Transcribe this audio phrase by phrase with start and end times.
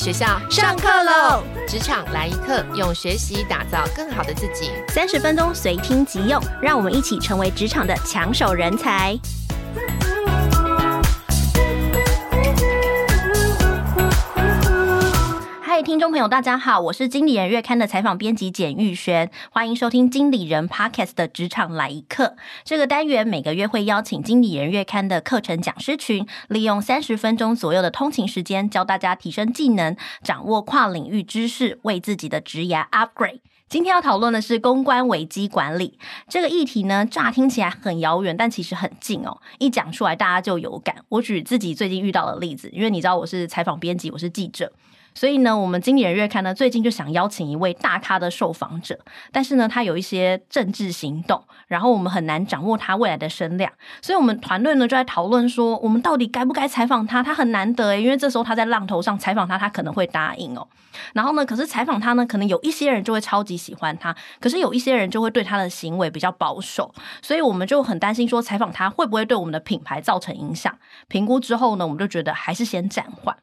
[0.00, 1.42] 学校上课喽！
[1.68, 4.70] 职场来一课，用学习打造更好的自己。
[4.88, 9.14] 三十分钟随听即用，让我们一起成为职场的抢手人才。
[15.90, 22.36] 听众朋友，大家好，我是经理人月刊的采访编辑简玉璇，欢迎收听经理人 Podcast 的职场来一课。
[22.62, 33.40] 这个单元每个月会邀请经理人月刊的课程讲师群，利用三十分钟左右的通勤时间，教大家提升技能，掌握跨领域知识，为自己的职涯 upgrade。
[33.68, 35.98] 今天要讨论的是公关危机管理
[36.28, 39.40] 这个议题呢，乍听起来很遥远，但其实很近哦。
[39.58, 40.94] 一讲出来，大家就有感。
[41.08, 44.72] 我举自己最近遇到的例子，因为你知道我是采访编辑，我是记者。
[45.14, 48.98] 所以呢，我们经理人月刊呢，最近就想邀请一位大咖的受访者，
[49.32, 57.22] 但是呢，他有一些政治行动，然后我们很难掌握他未来的声量，所以我们团队呢就在讨论说，我们到底该不该采访他？
[57.22, 60.66] 他很难得诶，因为这时候他在浪头上采访他，他可能会答应哦。
[61.12, 70.76] 然后呢，可是采访他呢，可能有一些人就会超级喜欢他，可是有一些人就会对他的行为比较保守，所以我们就很担心说，采访他会不会对我们的品牌造成影响？
[71.08, 73.36] 评估之后呢，我们就觉得还是先暂缓。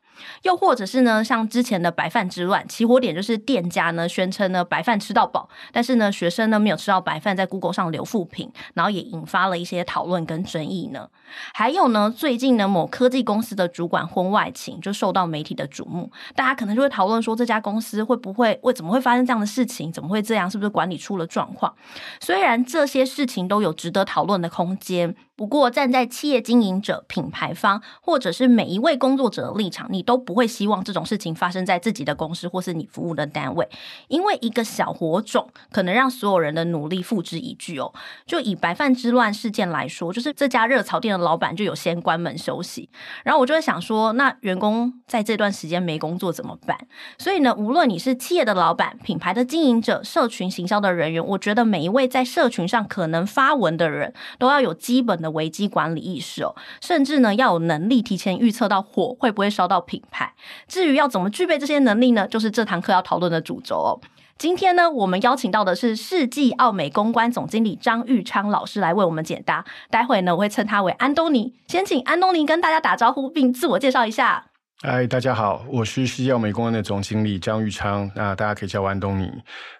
[0.43, 11.09] 又或者是呢，像之前的白饭之乱，起火点就是店家呢宣称呢白饭吃到饱，但是呢学生呢没有吃到白饭，在 Google 上留负评，然后也引发了一些讨论跟争议呢。
[11.53, 19.91] 还有呢，最近呢某科技公司的主管婚外情就受到媒体的瞩目，大家可能就会讨论说，这家公司会不会为怎么会发生这样的事情？
[19.91, 20.49] 怎么会这样？
[20.49, 21.73] 是不是管理出了状况？
[22.19, 25.15] 虽然这些事情都有值得讨论的空间。
[25.37, 33.69] 不过，站在企业经营者、品牌方，或者是每一位工作者的立场，你都不会希望这种事情发生在自己的公司或是你服务的单位，
[34.07, 37.93] 因为一个小火种可能让所有人的努力付之一炬哦。
[38.25, 42.89] 就以白饭之乱事件来说，就是这家热炒店老板就有先关门休息，
[43.23, 46.77] 然后我就会想说，那员工在这段时间没工作怎么办？
[47.17, 55.27] 所以呢，无论你是企业的老板、品牌的经营者、社群行销的人员，我觉得每一位在社群上可能发文的人都要有基本的。
[55.37, 60.33] 危机管理意识哦，甚至呢要有能力提前预测到火会不会烧到品牌。
[60.67, 62.27] 至于要怎么具备这些能力呢？
[62.27, 63.99] 就是这堂课要讨论的主轴哦。
[64.37, 69.65] 今天呢，我们邀请到的是世纪奥美公关总经理张玉昌老师来为我们解答。
[69.89, 71.55] 待会呢，我会称他为安东尼。
[71.67, 74.45] 先请安东尼跟大家打招呼，并自我介绍一下。
[74.83, 79.27] 嗨，大家好，我是世纪奥美公关的总经理张玉昌，那大家可以叫我安东尼。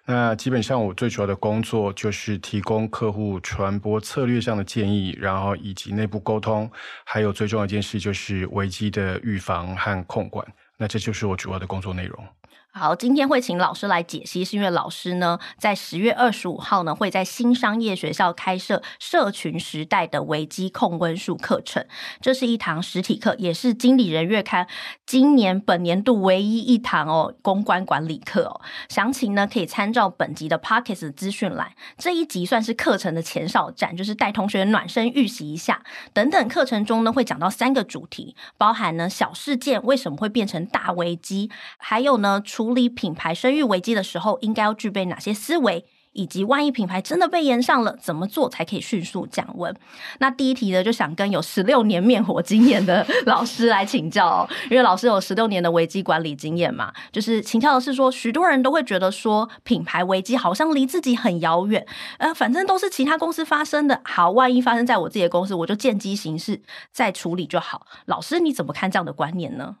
[0.06, 6.68] 那基本上我最主要的工作就是提供客户传播策略上的建议，然后以及内部沟通，
[7.04, 10.44] 还有最重要一件事就是危机的预防和控管。
[10.76, 12.24] 那这就是我主要的工作内容。
[12.70, 21.84] 好，今天会请老师来解析，是因为老师呢，在十月二十五号呢，会在新商业学校开设社群时代的危机控温术课程。
[22.20, 24.68] 这是一堂实体课，也是经理人月刊
[25.06, 28.60] 今年本年度唯一一堂哦公关管理课哦。
[28.88, 31.72] 详情呢，可以参照本集的 Pockets 资讯栏。
[31.96, 35.82] 这一集算是课程的前哨战，就是带同学暖身预习一下。
[36.12, 42.40] 等等课程中呢，会讲到三个主题，包含呢小事件为什么会变成大危机，还有呢。
[42.58, 45.84] 处理品牌声誉危机的时候，应该要具备哪些思维？
[46.12, 49.72] 以及万一品牌真的被延上了，怎么做才可以迅速降温？
[50.18, 56.92] 那第一题呢，就想跟有十六年灭火经验的老师来请教哦，因为老师有十六年的危机管理经验嘛。
[57.12, 61.86] 就是请教的是说，许多人都会觉得说，品牌危机好像离自己很遥远，
[62.18, 67.86] 呃，反正都是其他公司发生的，好，万一发生在我自己的公司，我就见机行事再处理就好。
[68.06, 69.76] 老师，你怎么看这样的观念呢？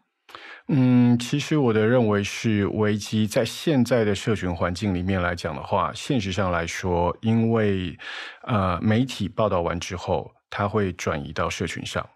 [0.70, 7.98] 嗯，其实我的认为是危机，在现在的社群环境里面来讲的话，现实上来说，因为
[8.42, 12.06] 呃媒体报道完之后，它会转移到社群上，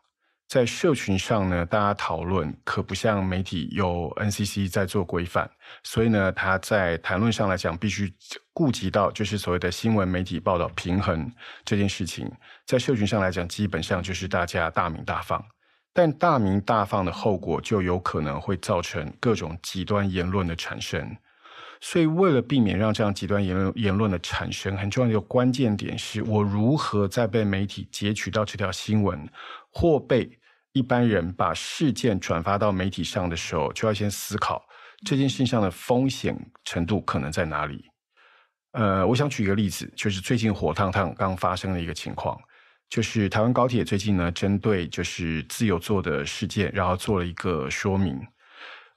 [0.48, 5.50] 在社群上呢，大家讨论可不像媒体有 NCC 在做规范，
[5.82, 8.12] 所以呢，它在谈论上来讲，必须
[8.52, 11.32] 顾及到就是所谓的新闻媒体报道平衡
[11.64, 12.30] 这件事情，
[12.66, 15.42] 在社群上来讲，基本上就是大家大鸣大放。
[15.92, 21.16] 但大鸣大放的后果，就有可能会造成各种极端言论的产生。
[21.80, 29.28] 所以，为了避免让这样极端言论言论的产生，很重要的一个关键点是我如何在被媒体截取到这条新闻，
[29.72, 30.38] 或被
[30.72, 34.64] 一般人把事件转发到媒体上的时候，就要先思考
[35.04, 37.84] 这件事情上的风险程度可能在哪里。
[38.70, 42.40] 呃，我想举一个例子，就是最近火烫烫刚发生的一个情况。
[42.92, 48.20] 就是台湾高铁最近呢，针对就是自由座的事件，然后做了一个说明。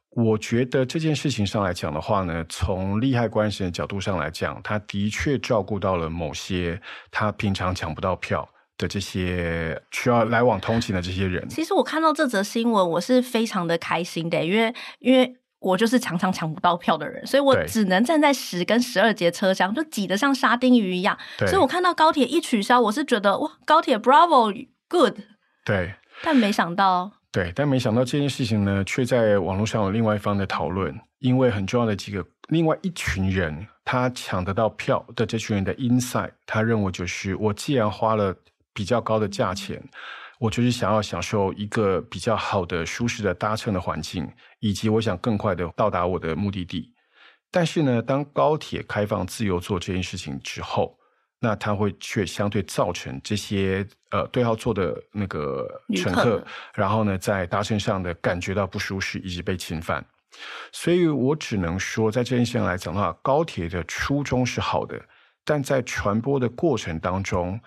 [0.09, 8.45] 我觉得这件事情上来讲的话呢，从利害关系的角度上来讲，他的确照顾到了某些他平常抢不到票
[8.77, 11.47] 的这些需要来往通勤的这些人。
[11.47, 15.37] 其实我看到这则新闻，我是非常的开心的，因为因为。
[15.65, 21.17] 我就是常常抢不到票的人，所以我只能站在十跟十二节车厢，就挤得像沙丁鱼一样。
[21.39, 25.15] 所以我看到高铁一取消，我是觉得哇，高铁 Bravo good。
[25.65, 38.35] 对，但没想到，对，但没想到这件事情呢，却在网络上有另外一方的讨论，因为很重要的几个，另外一群人他抢得到票的这群人的 inside，他认为就是我既然花了
[38.71, 39.81] 比较高的价钱。
[40.37, 44.29] 我就是想要享受一个比较好的、舒适的搭乘的环境，
[44.59, 46.93] 以及我想更快的到达我的目的地。
[47.49, 50.99] 但是呢，当高铁开放自由坐这件事情之后，
[51.39, 55.65] 那它会却相对造成这些呃对号座的那个
[55.95, 56.43] 乘客，
[56.73, 60.05] 然后呢，在搭乘上的感觉到不舒适以及被侵犯。
[60.73, 65.01] 所以我只能说，在这件事情来讲的话，高铁的初衷是好的，
[65.45, 67.57] 但在传播的过程当中。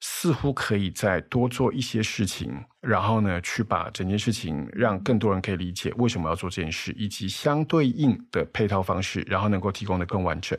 [0.00, 10.58] 似乎可以再多做一些事情，然后呢，去把整件事情让更多人可以理解为什么要做这件事，以及相对应的配套方式，然后能够提供的更完整。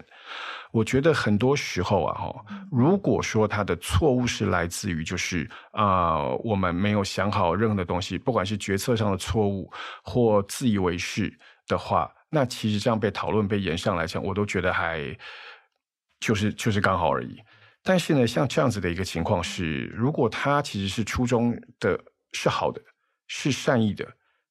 [0.71, 9.71] 我觉得很多时候啊，哈，如果说他的错误是来自于就是啊、呃，我们没有想好任何的东西，不管是决策上的错误
[10.03, 11.35] 或自以为是
[11.67, 15.17] 的话，那其实这样被讨论被延上来讲，我都觉得还
[16.19, 17.41] 就是就是刚好而已。
[17.83, 21.99] 但是呢，像这样子的一个情况是，如果他其实是初衷的
[22.31, 22.81] 是好的，
[23.27, 24.07] 是善意的，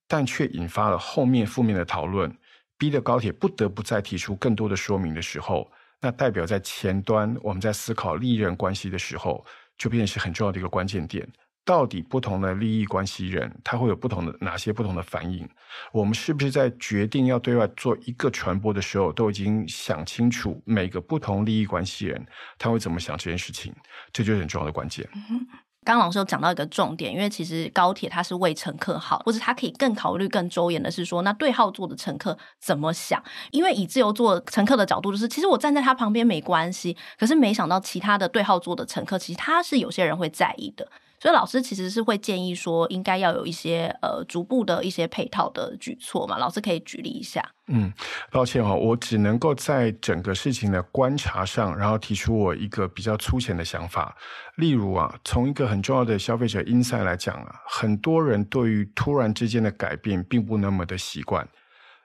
[0.09, 2.37] 但却引发了后面负面的讨论，
[2.77, 9.45] 逼得高铁不得不再提出更多的说明的时候，那代表在前端我们在思考利益关系的时候，
[9.79, 11.29] 就变成很重要的一个关键点。
[11.71, 15.49] 到底不同的利益关系人，他会有不同的哪些不同的反应？
[15.93, 22.27] 我们是不是在决定要对外做一个传播的时候，都已经想清楚每个不同利益关系人
[22.59, 23.73] 他会怎么想这件事情？
[24.13, 25.09] 这就是很重要的关键。
[25.15, 25.47] 嗯，
[25.85, 33.23] 刚老师有讲到一个重点，因为其实高铁它是为乘客好，或者它可以更考虑更周延的是说，那对号座的乘客怎么想？
[33.53, 40.91] 因为以自由座乘客的角度，就是其实我站在他旁边没关系，可是没想到其他的对号座的乘客，其实他是有些人会在意的。
[41.21, 46.39] 所以老师其实是会建议说，应该要有一些呃逐步的一些配套的举措嘛。
[46.39, 47.47] 老师可以举例一下。
[47.67, 47.93] 嗯，
[48.33, 54.17] 抱歉哈、哦，我只能够在整个事情的观察上，然后提出我一个比较粗浅的想法。
[54.57, 61.47] 例如啊，从一个很重要的消费者 insight 来讲啊，很多人对于突然之间的改变并不那么的习惯，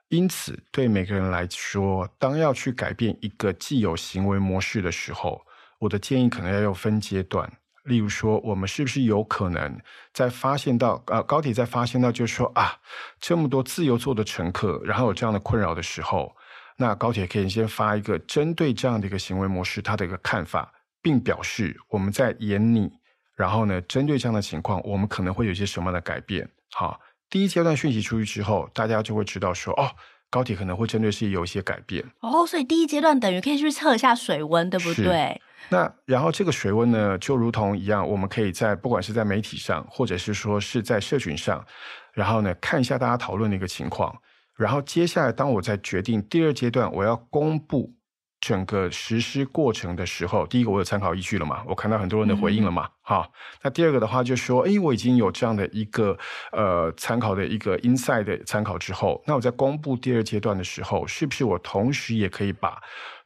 [0.09, 5.41] 因此对每个人来说，当要去改变一个既有行为模式的时候，
[5.79, 7.49] 我的建议可能要有分阶段。
[7.85, 9.79] 例如说，我们是不是有可能
[10.13, 12.77] 在发现到啊，高铁在发现到就是说啊，
[13.19, 16.35] 这么多自由座的乘客，然后有这样的困扰的时候，
[16.77, 22.91] 那高铁可以先发一个针对这样的一个行为模式，他的一个看法，并表示我们在研拟，
[23.35, 26.49] 然后呢，针对这样的情况，我们可能会有一些什么样的改变。
[26.73, 26.99] 好，
[27.29, 29.91] 第一阶段讯息出去之后，大家就会知道说，哦，
[30.29, 32.03] 高铁可能会针对是有一些改变。
[32.19, 35.39] 哦，所以第一阶段等于可以去测一下水温，对不对？
[35.69, 41.65] 那然后这个水温呢，就如同一样，我们可以在不管是在媒体上，或者是说是在社群上，
[42.13, 44.15] 然后呢看一下大家讨论的一个情况。
[44.55, 47.93] 然后接下来，当我在决定第二阶段我要公布
[48.39, 51.63] 整个实施过程的时候，第一个我有参考依据了嘛？
[51.67, 52.85] 我看到很多人的回应了嘛？
[52.85, 53.31] 嗯、好，
[53.63, 56.17] 那第二个的话就说，诶，我已经有这样的一个
[56.51, 62.79] 呃参考的一个 insight 的参考之后，那我在公布第二阶段的时候，是不是我同时也可以把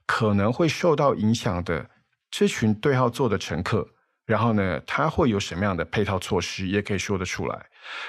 [0.08, 1.88] 可能会受到影响的
[2.32, 3.88] 这群对号座的乘客，
[4.26, 7.66] 然后呢，他会有什么样的配套措施，也可以说得出来。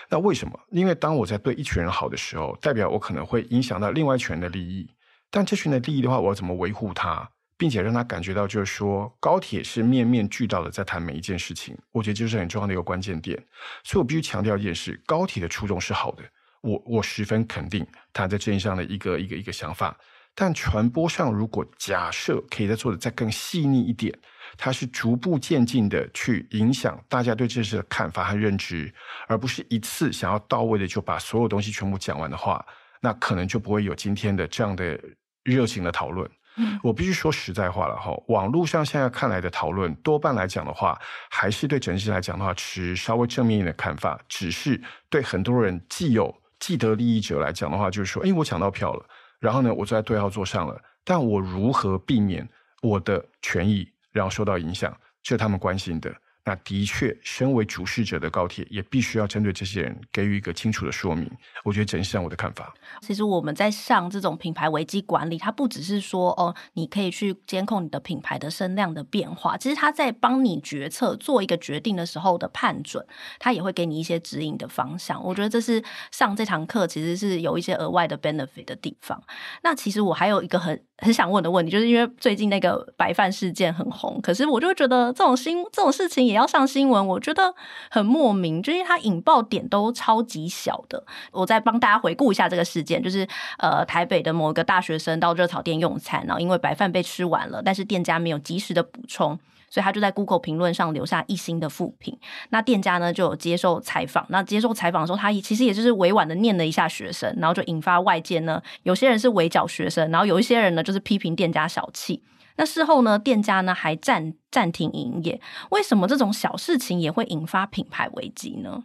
[0.08, 0.60] 那为什么？
[0.70, 4.90] 因为当我在对一群人好的时候，代表我可能会影响到另外一群人的利益。
[5.30, 11.74] 但这群的利益的话，我要怎么维护他，并且让他感觉到，就是说高铁是面面俱到的在谈每一件事情。
[11.92, 13.42] 我觉得这是很重要的一个关键点。
[13.84, 16.24] 所以我必须强调一件事：高铁的初衷是好的，
[16.60, 19.96] 我我十分肯定他在这一上的一个一个一个想法。
[20.34, 24.16] 但传播上，如果假设可以再做的再更细腻一点，
[24.56, 28.92] 它是逐步渐进的去影响大家对这事的看法和认知，
[29.28, 32.64] 而不是一次想要到位的就把所有东西全部讲完的话，
[33.00, 34.98] 那可能就不会有今天的这样的
[35.44, 36.28] 热情的讨论。
[36.56, 40.98] 嗯，我必须说实在话了哈，网络上现在看来的讨论，多半来讲的话，
[41.30, 49.06] 还是对整体来讲的话持稍微正面一点的看法，只是对很多人既有既得利益者来讲的话，就是说，哎，我抢到票了。
[49.40, 52.48] 然后呢，我坐在对号座上了，但我如何避免
[52.82, 54.96] 我的权益然后受到影响？
[55.22, 56.14] 这是他们关心的。
[56.44, 61.30] 那的确，身为主事者的高铁也必须要针对这些人给予一个清楚的说明。
[61.64, 62.74] 我觉得这是我的看法。
[63.02, 73.06] 其实我们在上这种品牌危机管理，它不只是说哦，你可以去监控你的品牌的声量的变化，其实它在帮你决策做一个决定的时候的判准，
[73.38, 75.22] 它也会给你一些指引的方向。
[75.22, 79.22] 我觉得这是上这堂课其实是有一些额外的 benefit 的地方。
[79.62, 87.54] 那其实我还有一个很很想问的问题，就是因为最近那个白饭事件很红，可是我就觉得这种新这种事情也要上新闻，我觉得
[87.90, 91.02] 很莫名，就是它引爆点都超级小的。
[91.32, 93.26] 我再帮大家回顾一下这个事件，就是
[93.58, 99.38] 呃台北的某一个大学生到热炒店用餐，然后因为白饭被吃完了，但是店家没有及时的补充。
[99.70, 102.18] 所以他就在 Google 评论上留下一星的负评。
[102.50, 104.26] 那店家呢就有接受采访。
[104.28, 112.22] 那接受采访的时候，他其实也就是委婉的念了一下学生，然后就引发外界呢，有些人是围剿学生，然后有一些人呢就是批评店家小气。
[112.56, 115.40] 那事后呢，店家呢还暂暂停营业。
[115.70, 118.84] 为什么这种小事情也会引发品牌危机呢？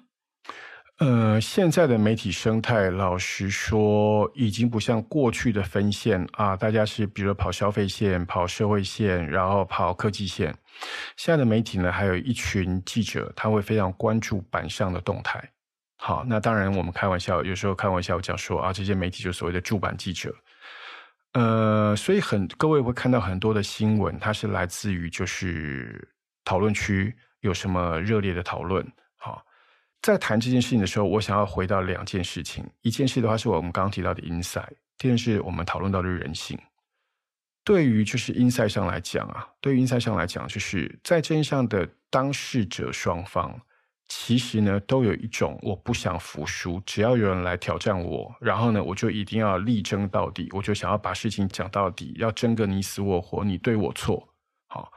[0.99, 10.55] 呃，现在的媒体生态，老实说，已经不像过去的分线啊，大家是比如跑消费线、跑社会线，然后跑科技线。
[11.17, 15.43] 现在的媒体呢，还有一群记者，他会非常关注板上的动态。
[15.97, 20.33] 好，那当然我们开玩笑，有时候开玩笑讲说啊，这些媒体就是所谓的驻板记者。
[21.33, 26.07] 呃，所以很各位会看到很多的新闻，它是来自于就是
[26.45, 28.89] 讨论区有什么热烈的讨论。
[30.05, 32.63] 在谈这件事情的时候，我想要回到两件事情。
[32.81, 34.67] 一件事的话，是我们刚刚提到的 insight；
[34.99, 36.55] 第二件事，我们讨论到的人性。
[37.63, 43.59] 对于就是 insight 上来讲啊，对于 insight 上来讲，就是在真相的当事者双方，
[44.07, 54.29] 其实呢，都有一种我不想服输，只要有人来挑战我，然后呢，我就一定要力争到底，我就想要把事情讲到底，要争个你死我活，你对我错。
[54.67, 54.93] 好，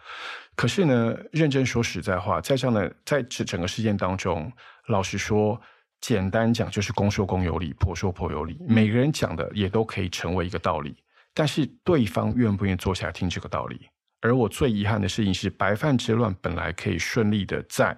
[0.55, 4.53] 可是呢，认真说实在话，在这样的在这整个事件当中。
[4.89, 5.61] 老实说，
[6.01, 8.59] 简单讲就是公说公有理，婆说婆有理。
[8.67, 10.97] 每个人讲的也都可以成为一个道理，
[11.33, 13.89] 但是对方愿不愿意坐下来听这个道理？
[14.21, 17.97] 而我最遗憾的事情是，白饭之乱本来可以顺利的在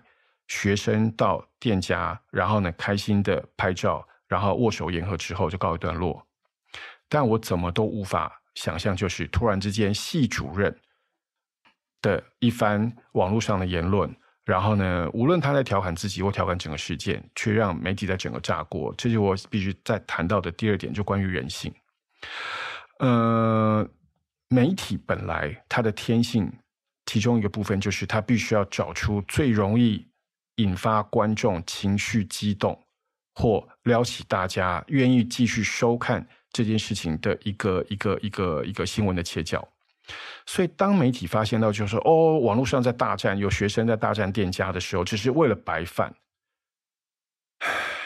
[0.49, 6.27] 学生到店家，然后呢开心的拍照，然后握手言和之后就告一段落。
[7.09, 10.77] 但我怎么都无法想象，就是突然之间系主任
[12.03, 14.15] 的一番网络上的言论。
[14.51, 18.93] 然后呢，无论他在调侃自己或调侃整个事件，却让媒体在整个炸锅。
[18.99, 21.73] 这是我必须再谈到的第二点，就关于人性。
[22.99, 23.89] 呃，
[24.49, 26.53] 媒体本来它的天性，
[27.07, 30.05] 其中一个部分就是它必须要找出最容易
[30.57, 32.77] 引发观众情绪激动，
[33.37, 39.69] 或撩起大家愿意继续收看这件事情的一个一个一个一个新闻的切角。
[40.47, 46.15] 所以，当媒体发现到就是说，哦，网络上在大战，有学生在大战店家的时候，只是为了白饭。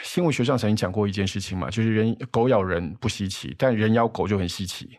[0.03, 4.97] 新闻学上曾经讲过一件事情嘛，就是人狗咬人不稀奇，但人咬狗就很稀奇。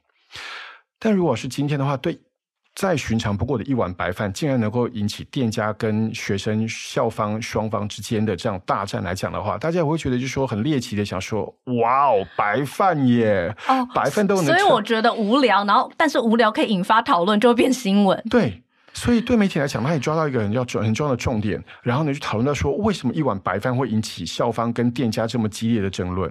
[0.98, 2.20] 但如果是今天的话，对。
[2.76, 11.45] 再寻常不过的一碗白饭，竟然能够引起店家跟学生校方双方之间的这样大战来讲的话，大家也会觉得就是说很猎奇的想说，
[11.80, 14.45] 哇哦，白饭耶，哦，白饭都能。
[14.45, 18.23] 所以我觉得无聊，然后但是无聊可以引发讨论，就会变新闻。
[18.28, 26.30] 对，所以对媒体来讲，他也抓到一个很要很重要的重点，然后呢就讨论到说，为什么一碗白饭会引起校方跟店家这么激烈的争论？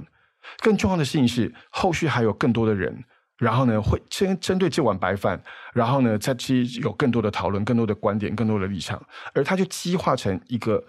[0.60, 3.04] 更重要的事情是，后续还有更多的人。
[3.38, 5.42] 然后呢，会针针对这碗白饭，
[5.74, 9.02] 然后呢，再去有更多的讨论、更多的观点、更多的立场，
[9.34, 10.84] 而它就激化成一个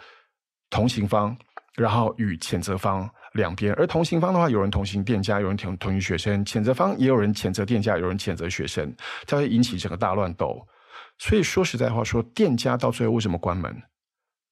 [0.71, 1.37] 同情方，
[1.75, 3.73] 然后与谴责方两边。
[3.75, 8.95] 而同情方的话，有人同情店家，有人同同情学生；谴责方也有人谴责店家，有人谴责学生，
[9.27, 10.65] 它会引起整个大乱斗。
[11.19, 13.75] 所以说实在话说，店家到最后为什么关门？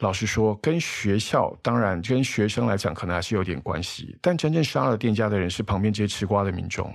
[0.01, 4.19] 老实说，跟学校当然跟学生来讲，可能还是有点关系。
[4.21, 6.93] 但真正杀了店家的人，是旁边这些吃瓜的民众。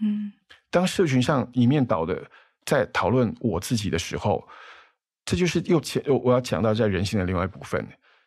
[0.00, 0.32] 嗯，
[0.70, 2.22] 当社群上一面倒的
[2.64, 4.46] 在讨论我自己的时候，
[5.24, 7.86] 这就是又前我要讲到在人性的另外一部分。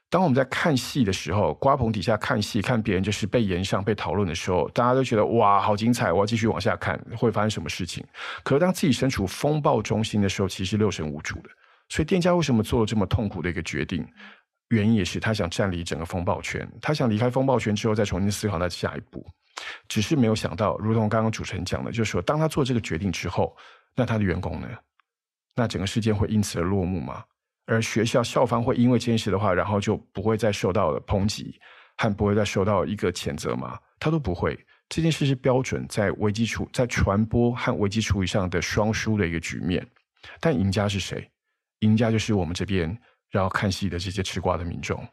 [0.09, 8.01] 当我们在看戏的时候，瓜棚底下看戏，看别人就是被炎上、被讨论的时候，大家都觉得哇，好精彩，我要继续往下看，会发生什么事情？
[8.41, 11.49] 可是当自己身处风暴中心的时候，其实六神无主的。
[11.89, 14.07] 所以店家为什么做了这么痛苦的一个决定？
[14.69, 19.25] 原因也是他想占领整个风暴圈，他想离开风暴圈之后，再重新思考他的下一步。
[19.87, 23.55] 只是没有想到，如同刚刚主持人讲的，就是说，当他做这个决定之后，
[23.95, 24.67] 那他的员工呢？
[25.55, 27.23] 那整个事件会因此而落幕吗？
[27.65, 31.59] 而学校校方会因为这件事的话，然后就不会再受到抨击，
[31.97, 33.77] 和不会再受到一个谴责吗？
[33.99, 34.57] 他都不会。
[34.87, 39.85] 这件事是标准在危机处在传播和危机处理上的双输的一个局面。
[40.39, 41.29] 但赢家是谁？
[41.79, 42.97] 赢家就是我们这边
[43.29, 45.05] 然后看戏的这些吃瓜的民众。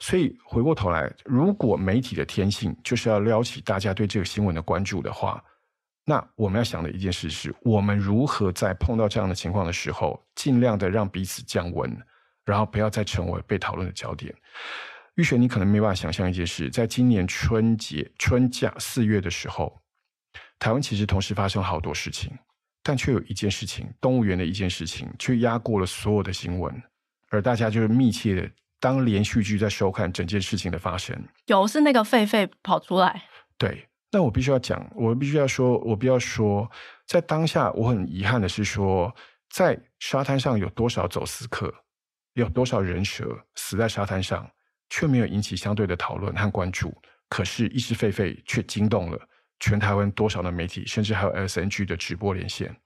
[0.00, 5.42] 所以回过头来，如果媒体的天性就是要撩起大家对这个新闻的关注的话，
[6.04, 11.96] 那我们要想的一件事是，我们如何在碰到这样的情况的时候，尽量的让彼此降温，
[12.44, 14.34] 然后不要再成为被讨论的焦点。
[15.14, 19.80] 玉璇，你可能没办法想象一件事，在今年春节春假四月的时候，
[20.58, 22.32] 台湾其实同时发生好多事情，
[22.82, 26.82] 但却有一件事情，动物园的一件事情，却压过了所有的新闻，
[27.28, 28.50] 而大家就是密切的
[28.82, 31.16] 当连续剧在收看整件事情的发生。
[31.46, 33.22] 有是那个狒狒跑出来，
[33.56, 33.88] 对。
[34.10, 36.68] 那我必须要讲，我必须要说，我必须要说，
[37.06, 39.14] 在当下，我很遗憾的是说，
[39.48, 41.72] 在沙滩上有多少走私客，
[42.34, 43.24] 有多少人蛇
[43.54, 44.50] 死在沙滩上，
[44.90, 46.92] 却没有引起相对的讨论和关注。
[47.30, 49.18] 可是，一只狒狒却惊动了
[49.60, 52.76] 全台湾多少的媒体，甚至还有 SNG 的直播连线。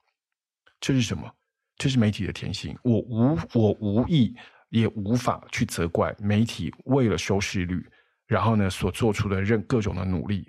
[0.79, 1.29] 这是什么？
[1.75, 2.77] 这是媒体的天性。
[2.83, 4.33] 我无我无意，
[4.69, 7.85] 也无法去责怪媒体为了收视率，
[8.25, 10.47] 然后呢，所做出的任各种的努力。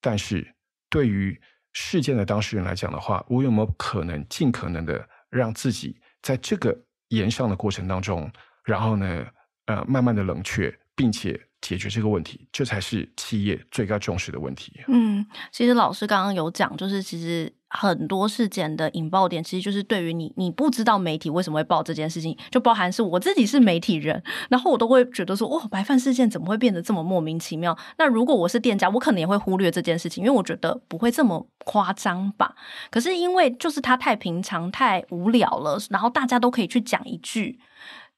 [0.00, 0.54] 但是
[0.88, 1.40] 对于
[1.72, 6.76] 事件的当事人来讲的话，我有没有可能尽可能的让自己在这个
[7.08, 8.30] 延上的过程当中，
[8.64, 9.26] 然后呢，
[9.66, 14.80] 呃，慢慢的冷却，并且解决这个问题，这才是企业最该重视的问题。
[14.88, 17.50] 嗯，其实老师刚刚有讲，就是其实。
[17.74, 27.74] 很多事件的引爆点，其实就是对于你，你不知道媒体为什么会报这件事情，就包含是我自己是媒体人，然后我都会觉得说，哦，白饭事件怎么会变得这么莫名其妙？
[27.96, 32.54] 那如果我是店家，我可能也会忽略这件事情，因为我觉得不会这么夸张吧。
[32.90, 37.58] 可是因为就是它太平常、太无聊了，然后大家都可以去讲一句，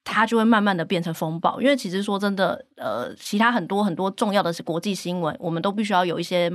[0.05, 1.59] 它就会慢慢的变成风暴。
[1.59, 6.49] 因为其实说真的，呃，其他很多很多重要的是国际新闻，我们都必须要有一些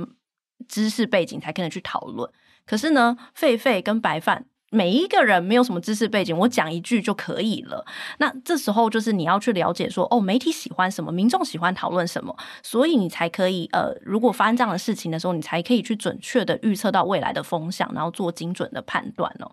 [0.67, 2.27] 知识背景才可能去讨论。
[2.65, 7.85] 可是呢，狒狒跟白饭，每一个人没有什么知识背景，我讲一句就可以了。
[8.19, 19.51] 那这时候就是你要去了解说，哦，媒体喜欢什么，民众喜欢讨论什么，所以你才可以，呃，如果发生这样的事情的时候，你才可以去准确的预测到未来的风向，然后做精准的判断哦。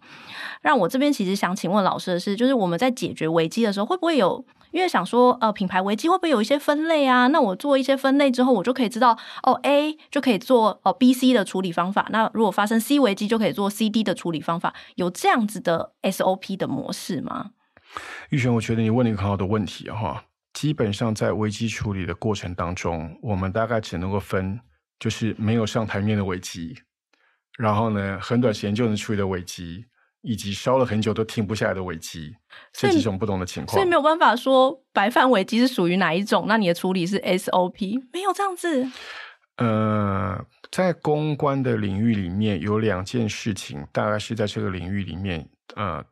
[0.62, 4.44] 让我这边其实想请问老师的是，就是我们在解决危机的时候，会不会有？
[4.70, 7.28] 因为想说，呃，品牌危机会不会有一些分类啊？
[7.28, 12.06] 那我做一些分类之后，我就可以知道，哦，A 就可以做哦 B、C 的处理方法。
[12.10, 14.74] 那如果发生 C 危机，就可以做 C、D 的处理方法。
[14.96, 17.50] 有这样子的 SOP 的模式吗？
[18.30, 20.24] 玉璇，我觉得你问了一个很好的问题哈。
[20.52, 24.58] 基本上在危机处理的过程当中，我们大概只能够分，
[24.98, 26.76] 就是没有上台面的危机，
[27.56, 29.84] 然后呢，很短时间就能处理的危机。
[30.22, 32.34] 以及烧了很久都停不下来的危机，
[32.72, 36.46] 这几种不同的情况，所以没有办法说白饭危机是属于哪一种。
[36.48, 38.88] 那你的处理是 SOP，没有这样子。
[39.56, 46.04] 呃，在公关的领域里面，有两件事情，大概是在这个领域里面，呃，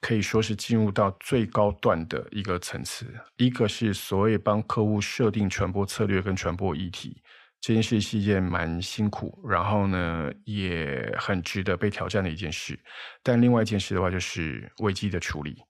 [0.00, 3.06] 可以说是进入到最高段的一个层次。
[3.36, 7.22] 一个是所谓帮客户设定传播策略跟传播议题。
[7.60, 12.78] 这件事是一件蛮辛苦，然后呢，也很值得被挑战的一件事。
[13.22, 15.62] 但另外一件事的话，就是危机的处理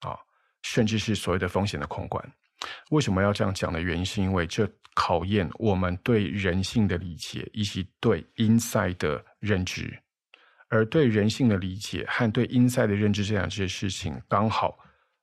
[0.00, 0.14] 啊，
[0.62, 2.22] 甚至是所谓的风险的控管。
[2.90, 9.98] 为什么要这样讲的原因，是因为这考验我们对人性的理解，以及对 inside 的认知。
[10.68, 14.78] 而对人性的理解和对 inside 的认知这两件事情，刚好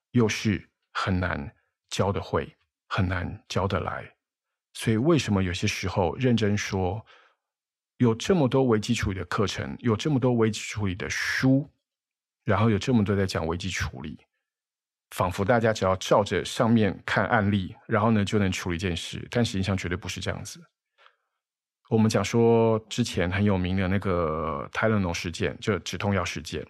[0.10, 1.54] 又是很难
[1.92, 2.52] 教得会，
[2.88, 4.15] 很难教得来。
[4.78, 7.04] 所以，为什么有些时候认真说，
[7.96, 11.68] 有这么多危机处理的课程，有这么多危机处理的书，
[12.44, 14.20] 然后有这么多在讲危机处理，
[15.12, 20.62] 仿佛大家只要照着上面看案例，然后呢就能处理一件事，但实际上绝对不是这样子。
[21.90, 26.62] 我们讲说之前很有名的那个泰勒农事件，就止痛药事件，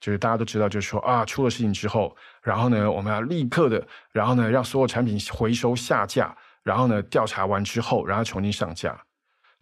[0.00, 6.32] 就是大家都知道，就是说啊，出了事情之后，然后呢我们要立刻的，然后呢让所有产品回收下架。
[6.62, 9.00] 然后呢，调查完之后，然后重新上架。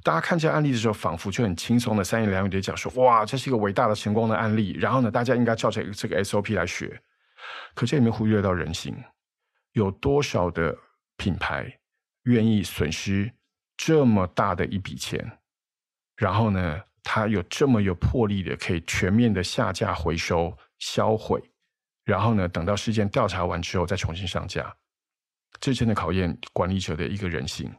[0.04, 7.00] 大家看这案例的时候，仿佛就很轻松的三言两语的讲说：“哇，这是一个伟大的成功的案例。”然后呢，大家应该照着这个 SOP 来学。
[7.74, 8.96] 可这里面忽略到人性，
[9.72, 10.76] 有多少的
[11.16, 11.78] 品牌
[12.24, 13.32] 愿意损失
[13.76, 15.38] 这么大的一笔钱？
[16.16, 21.42] 然后呢，他有这么有魄力的，可以全面的下架、回收、销毁。
[22.04, 24.74] 然后呢，等到事件调查完之后，再重新上架。
[25.60, 27.72] 这真的考验管理者的一个人性。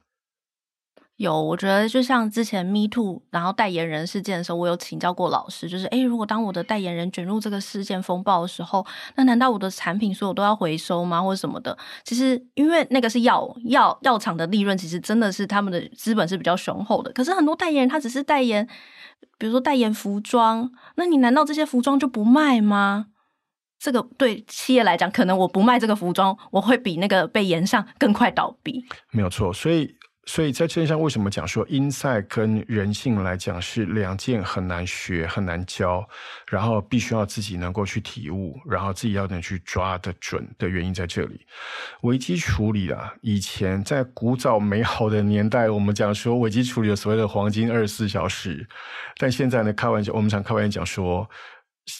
[1.17, 11.77] 有，我觉得就像之前 Me Too，然后代言人事件的时候，我有请教过老师，就是诶，如果当我的代言人卷入这个事件风暴的时候，那难道我的产品所有都要回收吗，或者什么的？
[12.05, 17.11] 其实因为那个是药药药厂的利润，其实真的是他们的资本是比较雄厚的。
[17.11, 18.65] 可是很多代言人他只是代言，
[19.37, 23.07] 比如说代言服装，那你难道这些服装就不卖吗？
[23.79, 28.85] 这个对企业来讲，可能我不卖这个服装，我会比那个被延上更快倒闭。
[29.11, 29.95] 没有错，所以。
[30.25, 36.07] 所以在这上为什么讲说 insight 跟人性来讲是两件很难学、很难教，
[36.47, 41.47] 然后必须要自己能够去体悟，然后自己要能去抓得准的原因在这里。
[42.01, 48.67] 危机处理啊，以前在古早美好的年代，我们讲说危机处理的所谓的黄金二十四小时，
[49.17, 51.27] 但现在呢，开玩笑，我们常开玩笑讲说，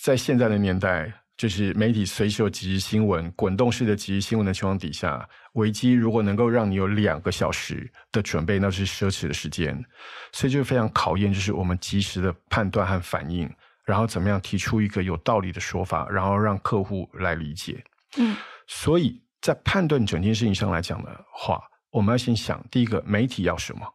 [0.03, 1.11] 在现在的年代。
[1.39, 9.81] 就是媒体随时有即时新闻、滚动式的即时新闻的情况底下，危机如果能够让你有两个小时的准备，那是奢侈的时间，
[10.33, 13.49] 所以就非常考验，就是我们及时的判断和反应，
[13.85, 17.81] 然后怎么样提出一个有道理的说法，然后让客户来理解。
[18.17, 18.35] 嗯，
[18.67, 23.87] 所以在判断整件事情上来讲的话，我们要先想，第一个，媒体要什么？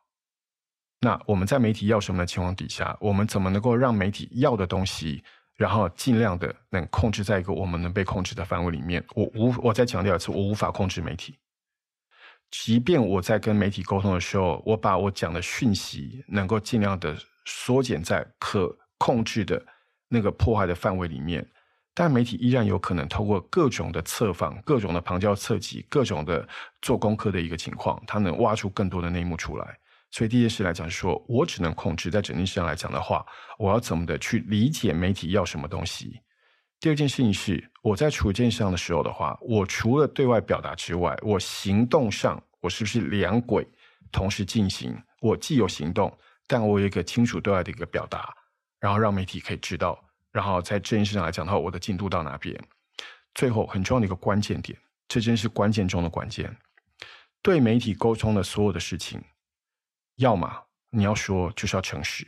[0.98, 5.22] 那我们在媒体要什么的情况底下，我们怎么能够让媒体要的东西？
[5.56, 9.04] 然后尽量的能控制在一个我们能被控制的范围里面。
[9.14, 11.38] 我无，我再强调一次，我无法控制媒体。
[12.50, 19.60] 即便我在跟媒体沟通的时候，我把我讲的讯息能够尽量的缩减在可控制的
[20.08, 21.44] 那个破坏的范围里面，
[21.94, 26.46] 但媒体依然有可能透过各种的测访、各种的旁敲侧击、各种的
[26.80, 29.78] 做功课的一个情况，它能挖出更多的内幕出来。
[30.14, 33.26] 所以第一件事来讲，说我只能控制在整件事上来讲的话，
[33.58, 36.20] 我要怎么的去理解媒体要什么东西。
[36.78, 43.66] 第二件事情是，我在处理这件上的时候的话，我除了对外表达之外，我行动上我是不是两轨
[44.12, 44.96] 同时进行？
[45.20, 48.32] 我既有行动，但我有一个清楚对外的一个表达，
[48.78, 49.98] 然后让媒体可以知道，
[50.30, 52.56] 然后在这件事上来讲的话，我的进度到哪边？
[53.34, 56.56] 最后很重要的一个关键点，这真是关键中的关键，
[57.42, 59.20] 对媒体沟通的所有的事情。
[60.16, 62.26] 要么你要说就是要诚实，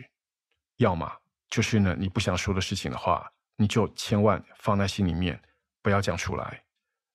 [0.77, 1.11] 要么
[1.49, 5.40] 就是呢，你不想说的事情的话，你就千万放在心里面，
[5.83, 6.64] 不要讲出来。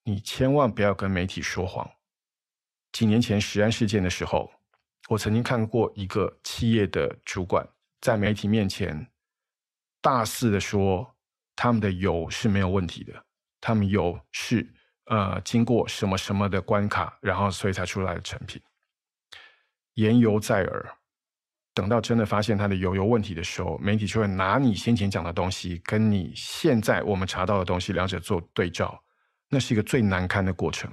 [0.04, 1.90] 你千万不要跟媒体说谎。
[2.92, 4.52] 几年前食安事件的时候，
[5.10, 7.68] 我曾经看过一个企业的主管
[8.00, 9.12] 在媒体面前
[10.02, 11.16] 大肆的说
[11.56, 13.26] 他们的油是没有问题的，
[13.60, 14.68] 他们油是
[15.06, 18.62] 呃经过什么什么的关卡，然后所以才出来的成品。
[19.95, 20.86] 言犹在耳，
[21.73, 29.04] 等到真的发现他的油有问题的时候，媒体就会拿你先前讲的东西跟你现在我们查到的东西两者做对照，
[29.49, 30.91] 那是一个最难堪的过程。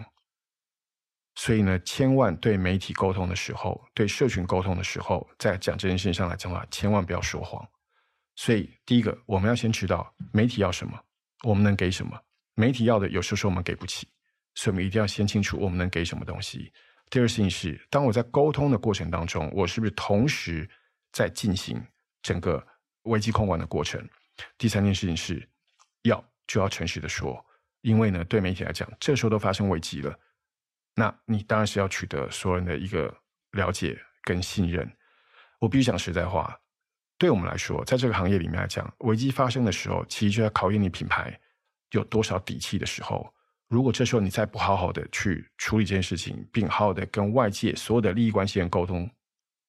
[1.37, 7.64] 所以呢，千万对媒体沟通的时候，对社群沟通的时候，在讲这件事情上来讲的话，千万不要说谎。
[8.34, 10.98] 所以第一个，我们要先知道媒体要什么，
[11.44, 12.20] 我们能给什么。
[12.54, 14.08] 媒体要的有时候是我们给不起，
[14.54, 16.72] 所以我们一定要先清楚我们能给什么东西。
[17.11, 20.68] 第二事情是，当我在沟通的过程当中，我是不是同时
[21.11, 21.83] 在进行
[22.23, 22.64] 整个
[23.05, 24.07] 危机控管的过程？
[24.59, 25.49] 第三件事情是，
[26.03, 27.44] 要就要诚实的说，
[27.81, 30.14] 因为呢，对媒体来讲，这时候都发生危机了，
[30.94, 33.14] 那你当然是要取得所有人的一个
[33.53, 34.90] 了解跟信任。
[35.59, 36.61] 我必须讲实在话，
[37.16, 41.40] 对我们来说，在这个行业里面来讲，危机发生的时候，其实就在考验你品牌
[41.92, 43.33] 有多少底气的时候。
[43.68, 49.09] 如果这时候你再不好好的去处理这件事情，并好好的跟外界所有的利益关系人沟通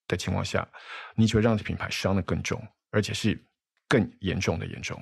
[0.07, 0.67] 的情况下，
[1.15, 3.37] 你就会让这品牌伤得更重，而且是
[3.87, 4.97] 更严重的严重。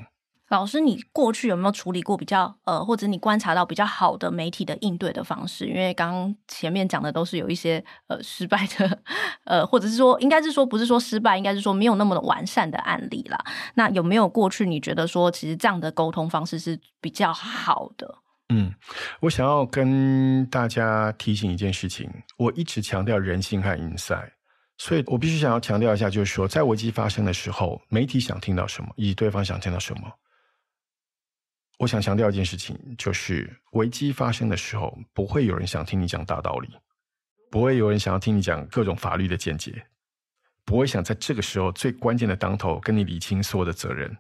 [0.50, 5.66] 老师，你过去有没有处理过比较呃，或者你观察到比较好的媒体的应对的方式？
[5.66, 9.04] 因为刚刚前面讲的都是有一些呃失败的，
[9.44, 13.38] 呃，或者是说应该是说不是说失败，应该是说没有那么的完善的案例啦。
[13.76, 18.20] 那有没有过去你觉得说其实这样的沟通方式是比较好的？
[18.50, 18.74] 嗯，
[19.20, 24.32] 我想要跟大家提醒一件事情，我一直强调人性和 insight，
[24.78, 30.10] 所以我必须想要强调一下，就是说，在危机发生的时候，媒体想听到什么，以及对方想听到什么。
[31.80, 36.70] 我想强调一件事情，就是危机发生的时候，不会有人想听你讲大道理，
[37.52, 39.86] 不会有人想要听你讲各种法律的见解，
[40.64, 44.18] 不会想在这个时候最关键的当头跟你理清所有的责任。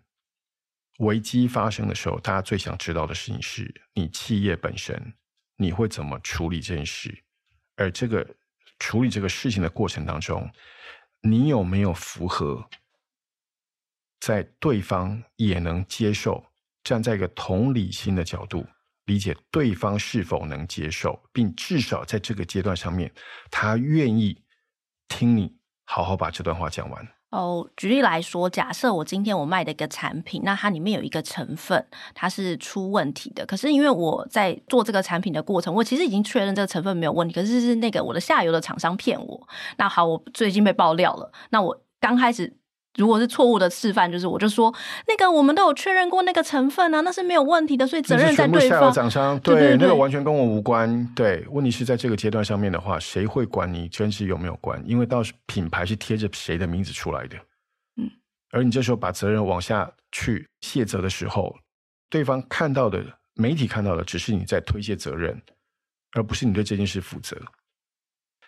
[0.97, 5.13] 危机发生的时候，大家最想知道的事情是你企业本身，
[5.55, 7.23] 你会怎么处理这件事？
[7.75, 8.35] 而这个
[8.79, 10.49] 处理这个事情的过程当中，
[11.21, 12.67] 你有没有符合
[14.19, 16.43] 在对方也能接受，
[16.83, 18.65] 站在一个同理心的角度，
[19.05, 23.13] 理解对方是否能接受，并至少在这个阶段上面，
[23.51, 24.43] 他愿意
[25.07, 25.55] 听你
[25.85, 27.07] 好好把这段话讲完。
[27.29, 31.85] 哦，举例来说，假设我今天我卖的一个产品，那它里面有一个成分，
[32.15, 33.45] 它是出问题的。
[33.45, 39.47] 可是因为我在做这个产品的过程，我其实已经确认这个成分没有问题，可是是那个我的下游的厂商骗我。
[39.77, 41.29] 那好，我最近被爆料了。
[41.49, 42.55] 那我刚开始
[42.97, 44.73] 如果是错误的示范，就是我就说
[45.07, 48.91] 那个我们都有确认过那个成分啊，那是没有问题的，所以责任在对方。
[48.91, 51.07] 厂商对，对，对，对，那个完全跟我无关。
[51.15, 54.83] 对，问题是在这个阶段上面的话，谁会管你真实有没有关？
[54.85, 57.37] 因为到时品牌是贴着谁的名字出来的。
[57.97, 58.09] 嗯，
[58.51, 61.55] 而你这时候把责任往下去卸责的时候，
[62.09, 63.05] 对方看到的
[63.35, 65.39] 媒体看到的只是你在推卸责任，
[66.13, 67.39] 而不是你对这件事负责。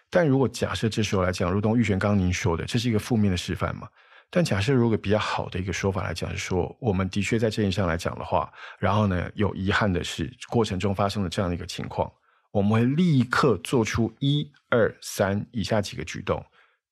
[0.09, 3.87] 但如果假设这时候来讲，如同玉璇刚刚您说的，这是一个负面的示范嘛？
[4.31, 12.11] 但假设如果比较好的一个说法来讲，是说我们的确在这件事上来讲的话，然后呢，有遗憾的是过程中发生了这样的一个情况，
[12.51, 16.45] 我们会立刻做出一二三以下几个举动，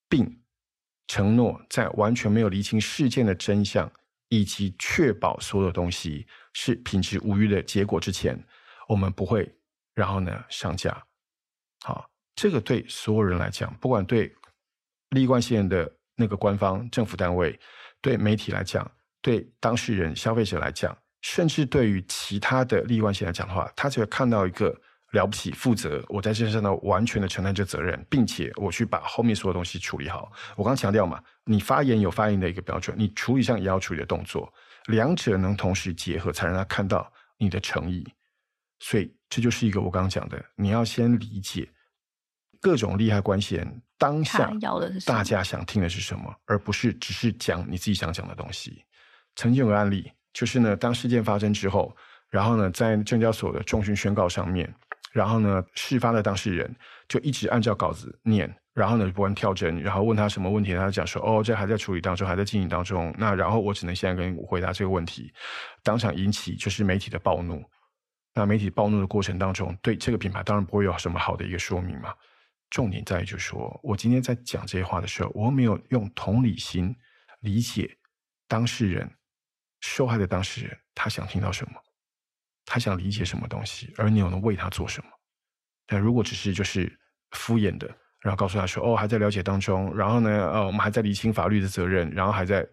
[0.10, 0.42] 并
[1.08, 3.92] 承诺在完全没有厘清事件的真相
[4.30, 8.44] 以及确保所有东西是品质无虞的结果之前，
[8.88, 9.56] 我们不会
[9.94, 11.04] 然后呢上架，
[11.84, 12.10] 好。
[12.40, 14.32] 这个对所有人来讲，不管对
[15.10, 17.58] 利益关系人的那个官方政府单位，
[18.02, 18.90] 对媒体来讲，
[19.22, 24.76] 对当事人消费者来讲，甚至对于其他的利益关系来讲的话，他只会看到一个
[25.12, 30.32] 了不起、负责，我在这上呢完全的承担这责任，并且我去把后面所有东西处理好。
[30.56, 34.52] 我刚刚强调嘛，你发言有发言的一个标准，你处理上也要处理的动作，
[34.88, 38.04] 两者能同时结合，才让他看到你的诚意。
[38.80, 41.70] 所以这就是一个我刚刚讲的，你要先理解。
[42.62, 44.52] 各种利害关系人当下
[45.06, 48.84] 大家想听的是什么，而不是只是讲你自己想讲的东西。
[49.36, 51.96] 曾经有个案例，就是呢，当事件发生之后，
[52.30, 54.74] 然后呢，在证交所的重讯宣告上面，
[55.12, 56.76] 然后呢，事发的当事人
[57.08, 65.32] 就一直按照稿子念，然后呢，不断跳针，然后问他什么问题，他就讲说：“哦，这还在处理当中，还在进行当中。”那然后我只能现在跟你回答这个问题，
[65.84, 67.64] 当场引起就是媒体的暴怒。
[68.34, 72.14] 那媒体暴怒的过程当中，对这个品牌当然不会有什么好的一个说明嘛。
[72.70, 76.96] 重点在于，就是说我今天在讲这些话的时候，我没有用同理心
[77.40, 77.98] 理解
[78.48, 79.10] 当事人、
[79.82, 81.74] 受害的当事人，他想听到什么，
[82.66, 85.10] 他想理解什么东西，而你又能为他做什么？
[85.86, 87.00] 但如果只是就是
[87.32, 87.88] 敷衍的，
[88.22, 92.68] 然后告诉他说：“哦，还在了解当中，然后呢，呃，我们还在厘清法律的责任，然后还在。”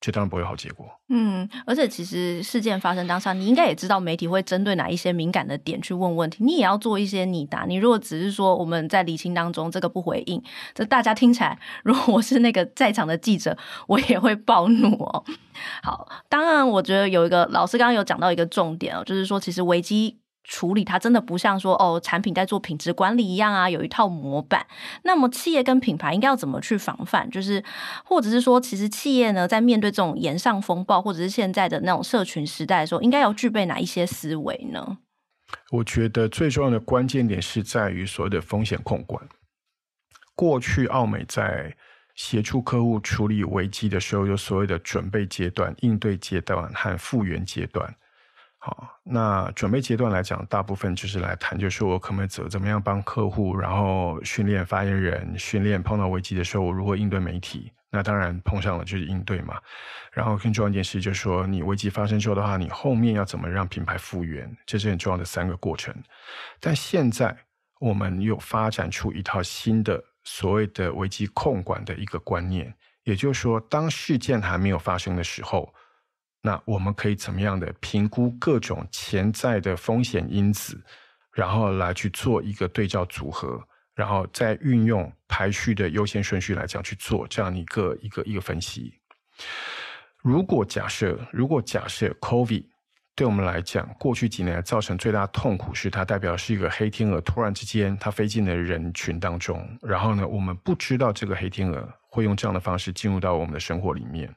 [0.00, 0.86] 这当然不会有好结果。
[1.08, 7.64] 嗯，而且其实事件发生当下，你应该也知道媒体会针对哪一些敏感的点去问问题，你也要做一些拟答。
[7.66, 10.42] 你如果只是说我们在理清当中这个不回应，
[10.74, 13.58] 这大家听起来，如果我是那个在场的记者，
[13.88, 15.24] 我也会暴怒哦。
[15.82, 20.19] 好，当然我觉得有一个老师刚刚有讲到一个重点哦，就是说其实危机。
[20.42, 24.66] 处理它真的不像说哦，产品在做品质管理一样啊，有一套模板。
[25.04, 27.30] 那么企业跟品牌应该要怎么去防范？
[27.30, 27.62] 就是
[28.04, 34.98] 或者是说，其实企业呢，在面对这种炎上风暴，或者是现在的那种社群时代的时候，应该要具备哪一些思维呢？
[35.72, 39.28] 我觉得最重要的关键点是在于所谓的风险控管。
[40.34, 41.76] 过去奥美在
[42.14, 47.94] 协助客户处理危机的时候，有所谓的准备阶段、应对阶段和复原阶段。
[48.62, 57.72] 好，那准备阶段来讲，大部分就是来谈，就是我可不可以怎怎么样帮客户，然后训练发言人，训练碰到危机的时候我如何应对媒体。
[57.90, 59.58] 那当然碰上了就是应对嘛。
[60.12, 65.94] 然后更重要一件事就是说，你危机发生之后的话，你后面要怎么让品牌复原，这是很重要的三个过程。
[66.60, 67.34] 但现在
[67.80, 75.72] 我们又发展出一套新的所谓的危机控管的一个观念，也就是说，当事件还没有发生的时候。
[76.42, 80.82] 那我们可以怎么样的评估各种潜在的风险因子，
[81.32, 83.62] 然后来去做一个对照组合，
[83.94, 88.94] 然后再运用排序的优先顺序来讲去做这样一个一个一个分析。
[90.22, 92.64] 如果假设，如果假设 COVID
[93.14, 104.34] 对我们来讲，过去几年造成最大痛苦是它代表是一个黑天鹅，突然之间它飞进了人群当中，然后呢，我们不知道这个黑天鹅会用这样的方式进入到我们的生活里面。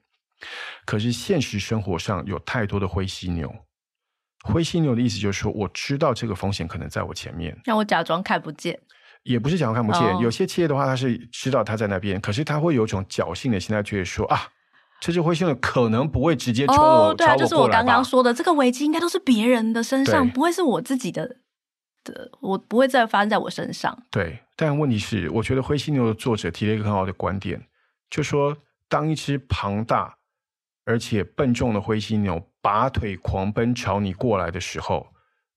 [0.86, 3.54] 可是现实生活上有太多的灰犀牛，
[4.44, 8.78] 灰犀牛的意思就是说，我知道这个风险可能在我前面，让我假装看不见，
[9.24, 10.18] 也不是假装看不见。
[10.20, 14.50] 有些企业的话，他是知道他在那边，可是他会有一种侥幸的心态，觉得说啊，
[15.00, 21.38] 这只灰犀牛可能不会直接冲我，哦，对啊，就是我刚刚说的，这个危机应该都是别人的身上，不会是我自己的
[22.04, 23.98] 的，我不会再发生在我身上。
[24.12, 27.66] 对，但问题是，我觉得灰犀牛的作者提了一个很好的观点，
[28.10, 28.58] 就说
[28.90, 30.18] 当一只庞大。
[30.86, 35.08] 而且笨重的灰犀牛拔腿狂奔朝你过来的时候，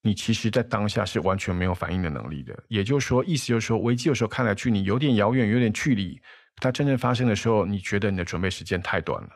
[0.03, 2.57] 你其实，在当下是完全没有反应的能力的。
[2.69, 6.21] 也就是说，意思就是说，危机有时候看来距离有点遥远，有点距离，
[6.57, 9.31] 它真正发生的时候，你觉得你的准备时间太短了。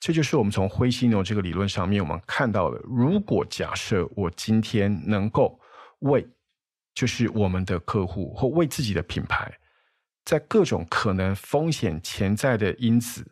[0.00, 5.60] 这就是我们从灰犀牛这个理论上面，我们看到了，如果假设我今天能够
[6.00, 6.26] 为，
[6.94, 9.52] 就是我们的客户或为自己的品牌，
[10.24, 13.30] 在各种可能风险潜在的因子。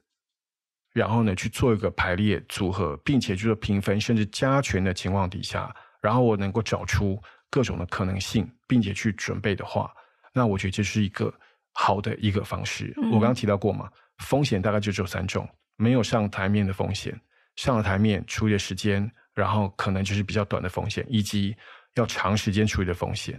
[0.97, 9.93] 然后呢去做一个排列组合，并且就是评分甚至加权的情况底下，然后我能够找出各种的可能性，并且去准备的话，
[10.33, 11.31] 那我觉得这是一个
[11.75, 12.95] 好的一个方式。
[12.97, 13.91] 嗯、我刚刚提到过嘛，
[14.25, 17.15] 风险大概就只有三种：没有上台面的风险，
[17.57, 21.55] 上了台面处理的时间，然后可能就是比较短的风险，以及
[21.97, 23.39] 要长时间处理的风险。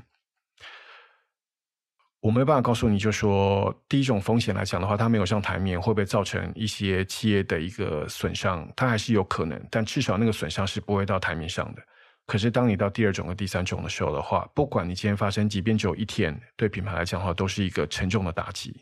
[2.27, 8.69] 我没有办法告诉你，就说第一种风险来讲的话，它没有上台面，会不会造成一些企业的一个损伤？
[8.75, 11.81] 它还是有可能，但至少那个损伤是不会到台面上的。
[12.25, 18.75] 可是当你到第二种和第三种的时候的话，不管你今天发生，即便只有一天，对品牌来讲的话，都是一个沉重的打击。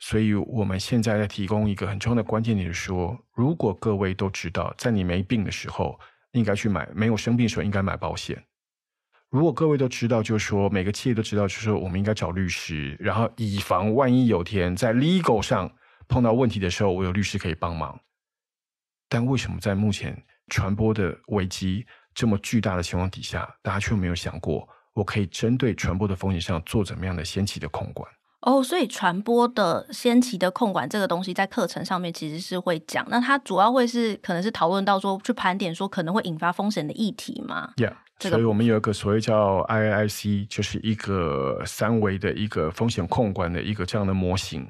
[0.00, 6.00] 所以我们现在在提供一个很重要的关键点，是说，如果各位都知道，在你没病的时候
[6.32, 8.42] 应该去买，没有生病的时候应该买保险。
[9.30, 15.70] 如果各位都知道，就是说每个企业都知道，就是说我们应该找律师，然后以防万一有天在 legal 上
[16.08, 17.98] 碰到问题的时候，我有律师可以帮忙。
[19.08, 28.08] 但为什么在目前传播的危机这么巨大的情况底下，大家却没有想过，我可以针对传播的风险上做怎么样的先期的控管？
[28.42, 33.04] 哦，所以传播的先期的控管这个东西，在课程上面其实是会讲。
[33.10, 37.94] 那它主要会是可能是讨论到说，去盘点说可能会引发风险的议题吗？Yeah。
[38.18, 44.66] 所以我们有一个所谓叫 IIC，就是一个三维的一个风险控管的一个这样的模型。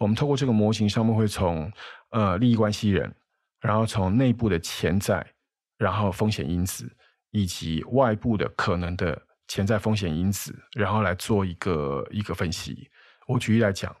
[0.00, 1.70] 我们透过这个模型，上面会从
[2.10, 3.14] 呃利益关系人，
[3.60, 5.24] 然后从内部的潜在，
[5.76, 6.90] 然后风险因子，
[7.30, 12.90] 以及外部的可能的潜在风险因子，然后来做一个一个分析。
[13.28, 13.94] 我举例来讲，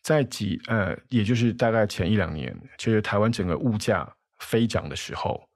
[0.00, 5.46] 在几呃，也就是大概前一两年，就是台湾整个物价飞涨的时候。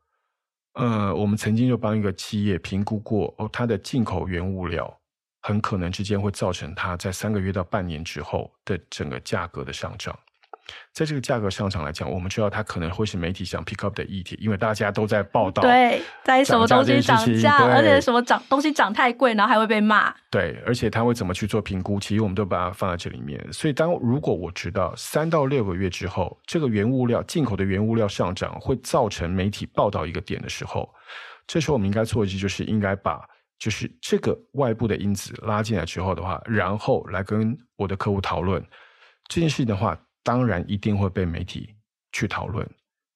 [0.78, 4.96] 呃，我们曾经就帮一个企业评估过，哦，它的进口原物料
[5.42, 10.16] 很可能之间会造成它在三个月到半年之后的整个价格的上涨。
[10.92, 20.12] 在这个价格上涨来讲，我们知道它可能会是媒体想 pick up 的议题，因为大家都在报道，对，在什么东西涨价，而且什么涨东西涨太贵，然后还会被骂。
[20.30, 22.00] 对，而且他会怎么去做评估？
[22.00, 23.40] 其实我们都把它放在这里面。
[23.52, 30.92] 所以，当如果我知道三到六个月之后，这个原物料进口的原物料上涨会造成媒体报道一个点的时候，
[31.46, 33.20] 这时候我们应该做的就是应该把
[33.58, 38.62] 就是这个外部的因子拉进来之后的话，然后来跟我的客户讨论
[39.28, 39.96] 这件事情的话。
[40.28, 41.74] 当然一定会被媒体
[42.12, 42.68] 去讨论，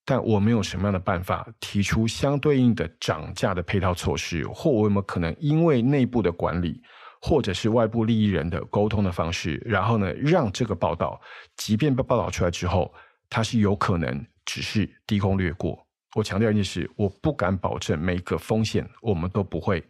[0.03, 6.83] 但我们有什么样的办法提出相对应的涨价的配套措施，或我有没有可能因为内部的管理，
[7.21, 11.21] 或者是外部利益人的沟通的方式，然后呢，让这个报道，
[11.55, 12.91] 即便被报道出来之后，
[13.29, 15.87] 它是有可能只是低空掠过。
[16.17, 19.85] 我强调一件事，我不敢保证每个风险我们都不会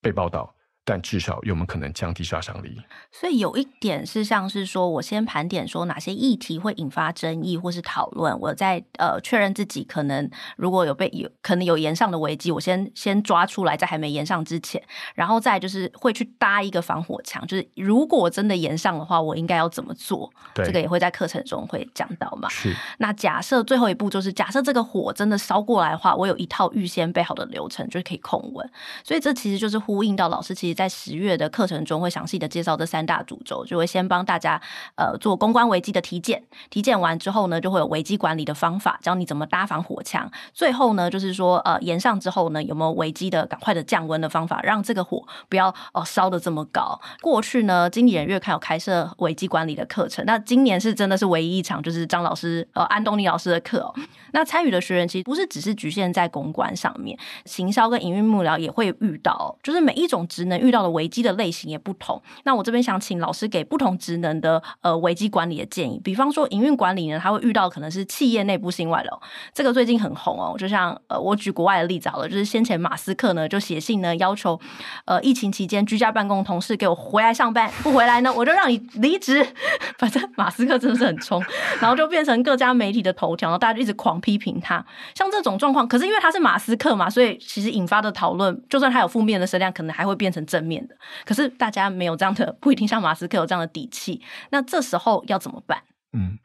[0.00, 0.56] 被报道。
[0.90, 2.76] 但至少有没有可能降低杀伤力？
[3.12, 14.82] 所以有一点是像是说，我先盘点说哪些议题会引发争议或是讨论，我在呃确认自己可能如果有被有可能有延上的危机，我先先抓出来，在还没延上之前，
[15.14, 20.28] 然后再就是会去搭一个防火墙，就是如果真的延上的话，我应该要怎么做？
[20.52, 22.48] 对，这个也会在课程中会讲到嘛。
[22.48, 22.74] 是。
[22.98, 28.70] 那假设最后一步就是假设这个火真的烧过来的话，我有一套预先备好的流程，就是可以控温。
[29.04, 30.79] 所以这其实就是呼应到老师其实。
[30.80, 34.58] 在十月的课程中，会详细的介绍这三大主轴，就会先帮大家
[34.94, 40.30] 呃做公关危机的体检，体检完之后呢，就会有危机管理的方法，教你怎么搭防火墙。
[40.54, 46.98] 最后呢，就是说呃炎上之后呢，有没有危机的赶快的降温的方法，让这个火不要哦烧得这么高。
[47.20, 53.94] 过去呢，经理人月刊有开设危机管理的课程，那今年是真的是唯一一场，就是张老师呃安东尼老师的课哦。
[54.32, 60.69] 那参与的学员其实不是只是局限在公关上面，行销跟营运幕僚也会遇到，就是每一种职能遇。
[60.70, 66.00] 遇到的危机的类型也不同，那我这边想请老师给不同职能的呃危机管理的建议。
[66.04, 69.20] 比方说营运管理呢，他会遇到可能是企业内部性外流，
[69.52, 70.54] 这个最近很红哦。
[70.56, 74.58] 就像呃我举国外的例子好了，就是先前马斯克呢就写信呢要求
[75.06, 79.44] 呃疫情期间居家办公同事给我回来上班，不回来呢 我就让你离职。
[79.98, 81.42] 反正马斯克真的是很冲，
[81.80, 84.84] 然后就变成各家媒体的头条，然后大家就一直狂批评他。
[85.14, 90.60] 像这种状况，可是因为他是马斯克嘛，所以其实引发的讨论，就算他有负面的声量，可能还会变成正。
[90.70, 94.20] 面的，可是大家没有这样的，不一定像马斯克有这样的底气。
[94.50, 95.82] 那这时候要怎么办？
[96.12, 96.38] 嗯，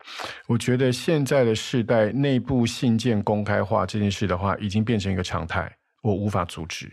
[0.47, 5.69] 我觉得现在的世代，内部信件公开化这件事的话，已经变成一个常态，
[6.01, 6.89] 我无法阻止。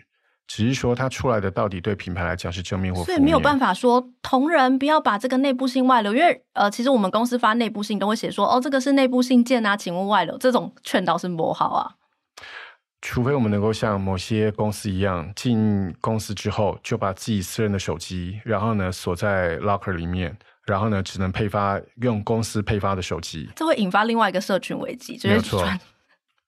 [0.49, 10.37] 只是说，它出来的到底对品牌来讲是正面或负面，所以没有办法说同仁不要把这个内部信外流，因为呃，其实我们公司发内部信都会写说，哦，这个是内部信件啊，请勿外流。
[10.37, 11.95] 这种劝导是不好啊。
[13.03, 20.35] 除非我们能够像某些公司一样，进公司之后就把自己私人的手机，然后呢锁在 locker 里面，
[20.65, 25.69] 然后呢，只能配发用公司配发的手机，这会引发另外一个社群危机，就是没错。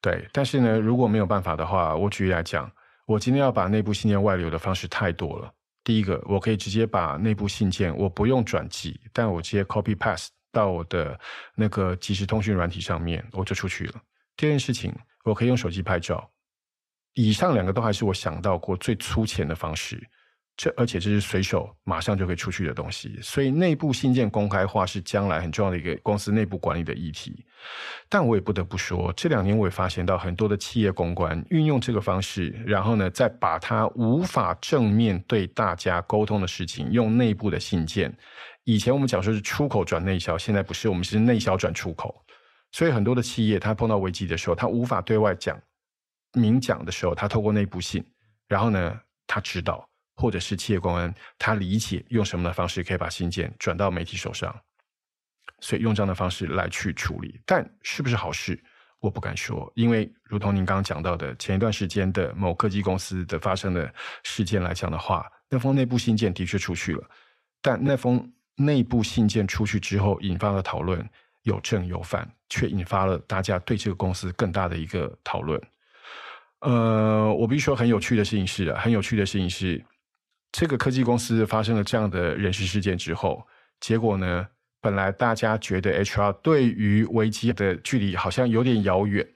[0.01, 2.71] 对，但是呢，如果没有办法的话，我举例来讲，
[3.05, 5.53] 我今天要把内部信件外流的方式太多了。
[5.83, 11.19] 第一个，我可以直接把内部信件，我不用转寄，但我直接 copy paste 到我的
[11.57, 13.95] 那个即时通讯软体上面，我就出去了。
[14.37, 14.95] 第二件事情，
[15.25, 16.31] 我可以用手机拍照。
[17.15, 20.01] 以上两个都还是我想到过最粗浅的方式。
[20.57, 27.45] 这而且这是随手马上就可以出去的东西，所以内部信件公开化是将来很重要的一个公司内部管理的议题。
[28.09, 38.17] 但我也不得不说，这两年我也发现到很多的企业公关运用这个方式，然后呢，再把它无法正面对大家沟通的事情，用内部的信件。
[38.63, 42.25] 以前我们讲说是出口转内销，现在不是，我们是内销转出口。
[42.71, 45.61] 所以很多的企业，它碰到危机的时候，它无法对外讲
[46.35, 48.05] 明讲的时候，他透过内部信，
[48.47, 49.89] 然后呢，他知道。
[50.17, 54.57] 或者是企业公关，他理解用什么的方式可以把信件转到媒体手上，
[55.59, 57.41] 所以用这样的方式来去处理。
[57.45, 58.63] 但是不是好事，
[59.01, 67.03] 我不敢说，因为如同您刚刚讲到的，前一段时间的某科技公司的发生的事件来讲的话，那封内部信件的确出去了，
[67.61, 71.05] 但那封内部信件出去之后引发的讨论
[71.43, 75.61] 有正有反，却引发了大家对这个公司更大的一个讨论。
[76.65, 79.83] 呃，我必须说很有趣的事情是，很有趣的事情是。
[80.57, 83.45] 这个科技公司发生了这样的人事事件之后，
[83.81, 84.47] 结果呢，
[84.81, 89.27] 本来大家觉得 HR 对于危机的距离好像有点遥远，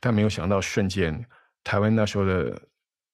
[0.00, 1.26] 但没有想到瞬间，
[1.62, 2.58] 台湾那时候的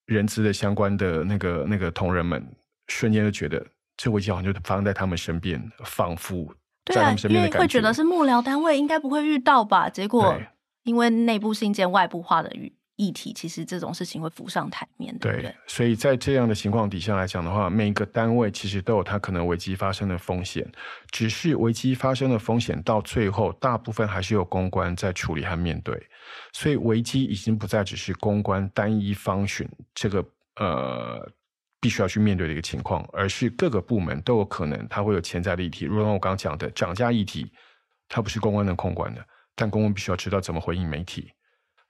[0.07, 2.47] 人资的相关的那个那个同仁们，
[2.87, 3.67] 瞬间就觉得
[3.97, 6.55] 这危机好像就发生在他们身边，仿佛
[6.87, 7.59] 在他们身边的感觉。
[7.59, 9.91] 对啊，因为会觉得是幕僚单位应该不会遇到吧？
[9.91, 10.41] 结果
[10.85, 12.73] 因为内部信件外部化的遇。
[12.99, 15.55] 议题其实这种事情会浮上台面，对？
[15.69, 20.69] 所以在这样的情况底下来讲的话，每一个单位其实都有它可能危机发生的风险，
[21.13, 25.97] 只是危机发生的风险到最后，大部分还是有公关在处理和面对。
[26.53, 30.25] 所以危机已经不再只是公关单一方寻这个
[30.57, 31.25] 呃
[31.81, 35.85] 必须要去面对的一个情况，而是各个部门都有可能它会有潜在的议题。
[35.85, 37.53] 如同我刚刚讲的涨价议题，
[38.09, 39.25] 它不是公关能控管的，
[39.55, 41.31] 但公关必须要知道怎么回应媒体。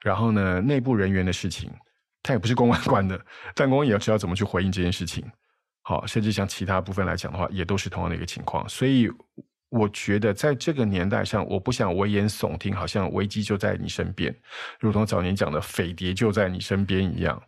[0.01, 1.71] 然后呢，内部人员的事情，
[2.23, 3.19] 他也不是公关管的，
[3.53, 5.23] 但公关也要知道怎么去回应这件事情。
[5.81, 8.67] 好，甚至像其他部分来讲的话，也都是同样的一个情况。
[8.69, 9.09] 所以，
[9.69, 14.35] 我觉得在这个年代上，我不想危言耸听，好像危机就在你身边，
[14.79, 17.41] 如同早年讲的飞碟就在你身边一样。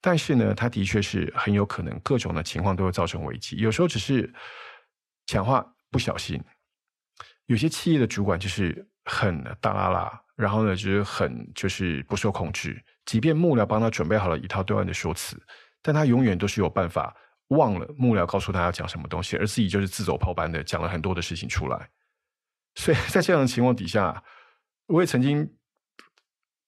[0.00, 3.56] 但是呢，它的确是很有可能各种的情况都会造成危机。
[3.56, 4.30] 有时候只是
[5.26, 6.42] 讲话不小心，
[7.46, 10.22] 有些企业的主管就是很大啦啦。
[10.36, 15.36] 然后呢，就是很就是不受控制，即便幕僚帮他准备好了一套对外的说辞，
[15.82, 17.16] 但他永远都是有办法
[17.48, 21.88] 忘了幕僚告诉他要讲什么东西，而自己就是自走炮般的讲了很多的事情出来。
[22.74, 24.22] 所以在这样的情况底下，
[24.86, 25.50] 我也曾经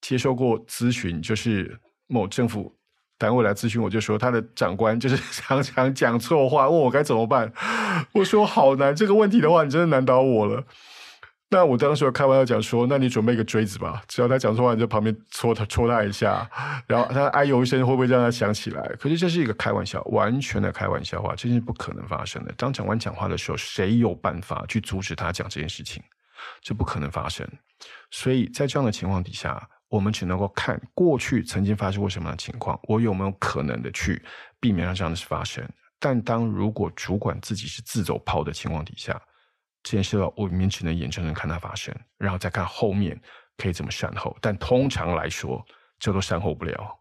[0.01, 2.75] 接受过咨询，就是某政府
[3.19, 7.53] 单位来咨询，我就说他的长官就是 常常讲错话，问我该怎么办。
[8.13, 10.65] 我说好难，这个问题的话，你真的难倒我了。
[11.51, 16.47] 那我当时开玩笑讲说，那你准备一个锥子吧，只要他讲错话，你在旁边戳他戳他一下，
[16.85, 18.83] 然后他哎呦一声，会不会让他想起来？
[18.99, 22.53] 可是这是一个开玩笑，完全的开玩笑话，这是不可能发生的。
[22.55, 26.03] 当长官讲话的时候，谁有办法去阻止他讲这件事情？
[26.61, 27.47] 这不可能发生。
[28.11, 34.21] 所以在这样的情况底下，我们只能够看过去曾经发生过什么样的情况，我有没有可能的去
[34.59, 35.67] 避免让这样的事发生？
[35.99, 39.19] 但当如果主管自己是自走炮的情况底下，
[39.83, 43.19] 这件事的话，我们只能眼睁睁看它发生，然后再看后面
[43.57, 44.35] 可以怎么善后。
[44.41, 45.65] 但通常来说，
[45.97, 46.99] 这都善后不了。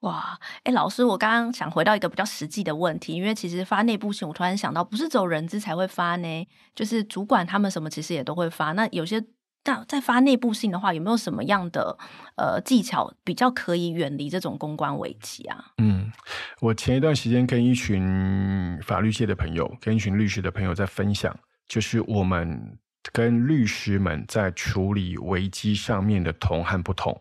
[0.00, 8.72] 哇，哎，老师，我刚刚想回到一个比较实际的问题，因为其实发内部信，我突然想到，不是只有人资才会发呢，就是主管他们什么其实也都会发。
[8.72, 9.20] 那有些
[9.64, 11.98] 在在发内部信的话，有没有什么样的
[12.36, 15.72] 呃技巧比较可以远离这种公关危机啊？
[15.78, 16.12] 嗯，
[16.60, 21.36] 我前一段时间跟一群法律界的朋友，跟一群律师的朋友在分享。
[21.68, 22.78] 就是我们
[23.12, 27.20] 跟律师们在处理危机上面的同和不同，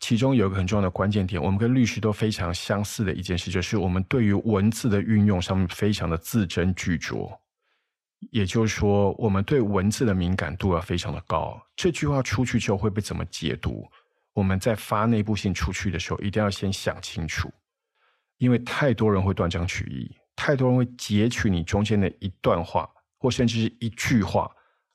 [0.00, 7.30] 其中有一个很重要的关键点，我们跟律师都非常相似的一件事，就是我们对于文字的运用上面非常的字斟句酌，
[8.30, 11.60] 也就是说，我们对文字的敏感度要非常的高。
[11.74, 13.86] 这句话出去之后会被怎么解读？
[14.34, 17.50] 我们在发内部信出去的时候，一定要先想清楚，
[18.38, 22.88] 因为太多人会断章取义，太多人会截取你中间的一段话。
[23.24, 24.50] 或甚至是一句话，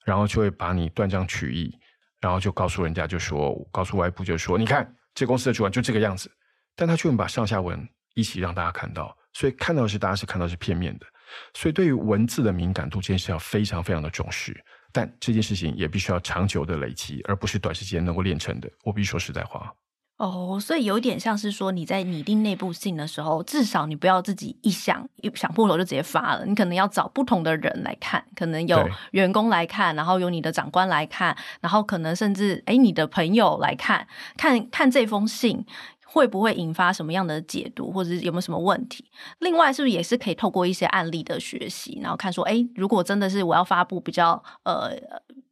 [0.05, 1.75] 然后就会把你断章取义，
[2.21, 6.31] 然后就告诉人家，就说告诉外部，就说你看这公司的主管就这个样子，
[6.75, 11.07] 但他却把上下文一起让大家看到，所以看到是大家是看到是片面的。
[11.55, 14.55] 所以对于文字的敏感度，这件事要非常非常的重视。
[14.91, 18.69] 但这件事情也必须要长久的累积，而不是短时间能够练成的。
[18.83, 19.73] 我必须说实在话。
[20.19, 34.05] 哦，所以有点像是说，你在拟定内部信的时候，至少你不要自己一想一想破头就直接发了，你可能要找不同的人来看，可能有员工来看，然后有你的长官来看，然后可能甚至诶你的朋友来看，
[34.37, 35.65] 看看这封信。
[36.11, 39.05] 会不会引发什么样的解读，或者是有没有什么问题？
[39.41, 44.89] 另外，是不是也是可以透过一些案例的学习，然后看说，哎，如果真的是我要发布比较呃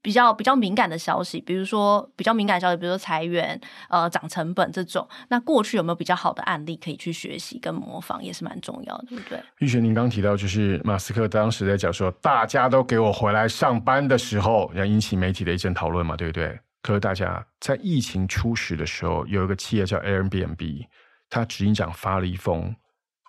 [0.07, 9.43] 比较比较敏感的消息，比如说比较敏感消息，比如说裁员、呃涨成本这种，那过去有没有比较好的案例可以去学习跟模仿，也是蛮重要的，对不对？
[9.59, 16.57] 玉璇，您刚提到就是马斯克当时在讲说，大家都给我回来上班的时候，要引起媒体的一阵讨论嘛，对不对？
[16.81, 20.85] 可是大家在疫情初始的时候，有一个企业叫 Airbnb，
[21.29, 22.73] 他执行长发了一封，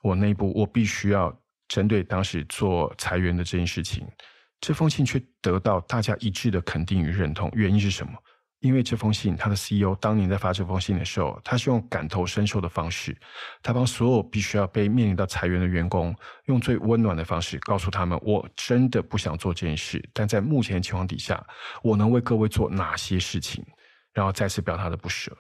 [0.05, 4.07] 我内部我必须要针对当时做裁员的这件事情，
[4.61, 8.13] 这封信却得到大家一致的肯定与认同，原因是什么？
[8.61, 13.17] 因为这封信，他的 CEO 当年在发这封信的时候，他是用感同身受的方式，
[13.63, 16.13] 他帮所有必须要被面临到裁员的员工，
[16.47, 21.41] 用最温暖的方式告诉他们：我真的不想做这件事，但在目前的情况底下，
[21.85, 23.65] 我能为各位做哪些事情？
[24.13, 25.31] 然后再次表达的不舍。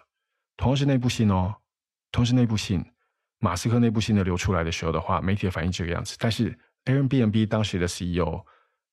[0.56, 1.52] 同样是那部信哦，
[2.12, 2.84] 同时那部信，
[3.40, 8.46] 马斯克那部信的流出来的时候的话，媒体的反应这个样子，但是 Airbnb 当时的 CEO。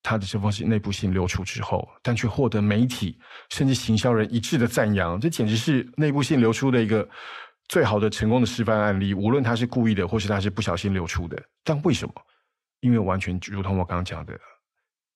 [0.06, 7.08] 他的这封信内部信流出之后，但却获得媒体甚至行销人一致的赞扬，这简直是内部信流出的一个
[7.66, 9.12] 最好的成功的示范案例。
[9.14, 12.14] 无论他是故意的，或是他是不小心流出的，但为什么？
[12.78, 14.38] 因为完全如同我刚刚讲的，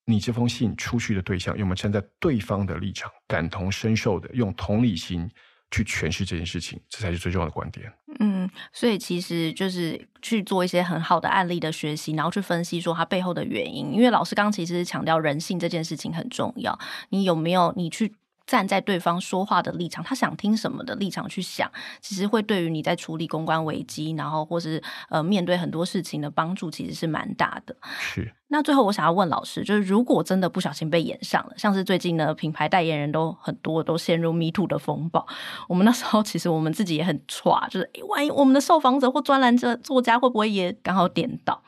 [0.04, 5.30] 你这封信出去的对象有没有站在对方的立场，感同身受的用同理心。
[5.70, 7.92] 去诠释这件事情，这才是最重要的观点。
[8.18, 13.92] 嗯，所以其实就是去做一些很好的案例的学习，然后去分析说它背后的原因。
[13.92, 16.78] 因为老师刚其实强调人性这件事情很重要，
[17.10, 18.14] 你有没有你去？
[18.50, 21.70] 站在对方说话的立场，他想听什么的立场去想，
[22.00, 27.76] 其实会对于你在处理公关危机，然后或是呃面对很多事情的帮助，其实是蛮大的。
[28.00, 28.34] 是。
[28.48, 35.24] 那最后我想要问老师，就是如果真的不小心被演上了，像是最近呢品牌代言人都很多都陷入 Me Too 的风暴，
[35.68, 41.62] 我们那时候其实我们自己也很剉，就是诶万一我们的受访者或专栏者作家会不会也刚好点到？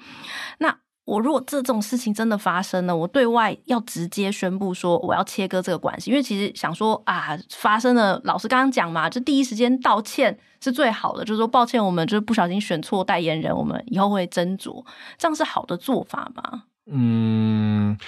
[0.59, 0.81] 那。
[1.05, 14.85] 我如果这种事情真的发生了，我对外要直接宣布说我要切割这个关系，因为其实想说啊，发生了，老师刚刚讲嘛，就第一时间道歉是最好的，就是说抱歉，我们就是不小心选错代言人，我们以后会斟酌，
[15.19, 16.65] 这样是好的做法吗？
[16.87, 17.99] 嗯，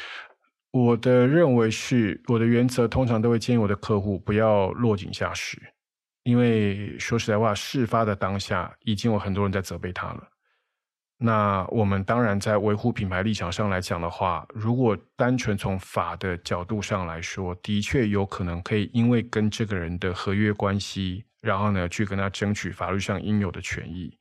[0.71, 5.61] 我的认为是，我的原则通常都会建议我的客户不要落井下石，
[6.23, 10.23] 因为说实在话，事发的当下已经有很多人在责备他了。
[11.17, 24.19] 那我们当然在维护品牌立场上来讲的话，如果单纯从法的角度上来说，的确有可能可以因为跟这个人的合约关系，然后呢去跟他争取法律上应有的权益，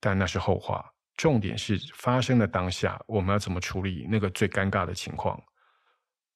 [0.00, 0.84] 但那是后话。
[1.16, 5.40] 重点是发生的当下，我们要怎么处理那个最尴尬的情况？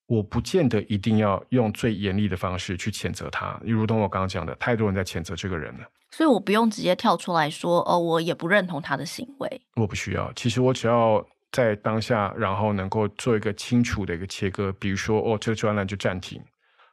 [0.07, 5.86] 我不见得一定要用最严厉的方式去谴责他，如同我刚刚讲的，太多人在谴责这个人了，
[6.16, 9.60] 所以我不用直接跳出来说，哦，我也不认同他的行为。
[9.74, 16.42] 我不需要，其实我只要在当下，然后能够做一个清楚的一个切割，比如说，哦，这个专栏就暂停，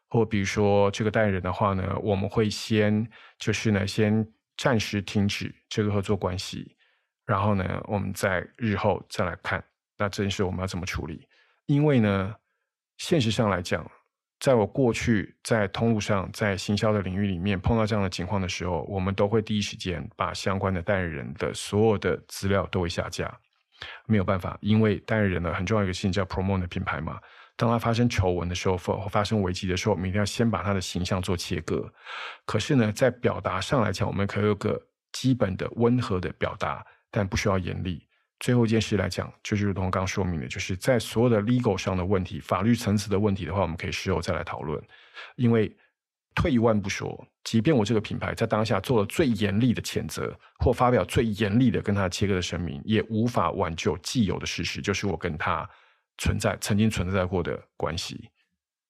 [0.09, 3.07] 或比如说这个代言人的话呢，我们会先
[3.39, 6.75] 就是呢，先暂时停止这个合作关系，
[7.25, 9.63] 然后呢，我们在日后再来看，
[9.97, 11.25] 那这件事我们要怎么处理？
[11.67, 12.35] 因为呢。
[12.97, 13.89] 现实上来讲，
[14.43, 23.33] 在我过去在通路上、在行销的领域里面碰到这样的情况的时候，我们都会第一时间把相关的代言人的所有的资料都会下架。
[24.05, 27.21] 没有办法，因为代言人呢很重要一个事情叫 promote 的品牌嘛。
[27.55, 31.89] 当他发生丑闻的时候，或发生危机的时候，我们一定要先把他的形象做切割。
[32.45, 34.77] 可是呢，在表达上来讲，我们可以有个
[35.13, 38.05] 基本的温和的表达，但不需要严厉。
[38.43, 44.77] 最后一件事来讲，就是如同刚刚说明的，就是在所有的 legal 上的问题、法律层次的问题的话，我们可以事后再来讨论。
[45.37, 45.73] 因为
[46.35, 55.65] 退一万步说，即便我这个品牌在当下做了最严厉的谴责，或发表最严厉的跟他切割的声明，也无法挽救既有的事实，就是我跟他
[56.17, 58.29] 存在曾经存在过的关系。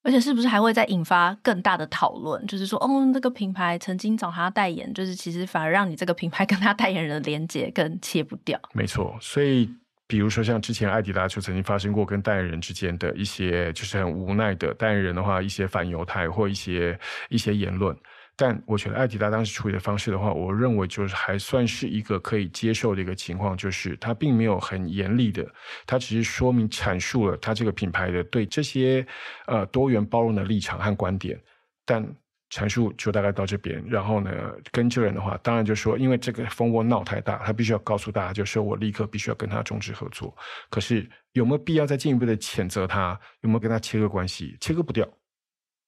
[0.03, 2.45] 而且是不是还会再引发更大的讨论？
[2.45, 8.59] 就是说，哦，这个品牌曾经找他代言，就是其实反而让你这个品牌跟他代言人的连接更切不掉。
[8.73, 9.69] 没错，所以
[10.05, 16.99] 比如说像之前艾迪达就曾经发生过跟代言人之间的一些就是很无奈的代言人的话，一些反犹太或一些
[17.29, 17.97] 一些言论。
[18.35, 25.47] 但我觉得艾迪达当时处理的方式的话，我认为就是还算是一个可以接受的一个情况，就是他并没有很严厉的，
[25.85, 29.05] 他只是说明阐述了他这个品牌的对这些
[29.45, 31.39] 呃多元包容的立场和观点，
[31.85, 32.03] 但
[32.49, 33.83] 阐述就大概到这边。
[33.87, 34.31] 然后呢，
[34.71, 40.35] 跟这人的话，当然就说，因为这个蜂窝闹太大，他必须要告诉大家，就是我立刻必须要跟他终止合作。
[40.71, 43.19] 可是有没有必要再进一步的谴责他？
[43.41, 44.57] 有没有跟他切割关系？
[44.59, 45.07] 切割不掉，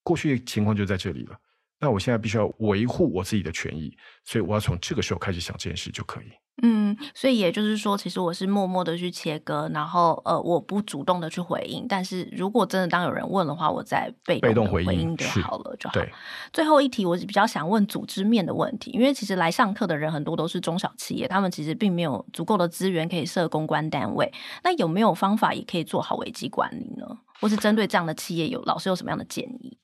[0.04, 1.40] 过去的情况就在这里了。
[1.80, 6.26] 那我现在必须要维护我自己的权益，所以我要从这个时候开始想这件事就可以。
[6.64, 11.86] 嗯，所以也就是说，其实我是默默的去切割，然后呃，我不主动的去回应。
[11.86, 15.94] 但是如果真的当有人问的话，我再被动回应就好了，就好。
[15.94, 16.10] 对。
[16.54, 24.32] 最后一题，我是比较想问组织面的问题，因为其实来上课的人很多都是中小企业，他们其实并没有足够的资源可以设公关单位。
[24.64, 27.06] 那有没有方法也可以做好危机管理呢？
[27.42, 29.78] 或是针对这样的企业有，有老师有什么样的建议？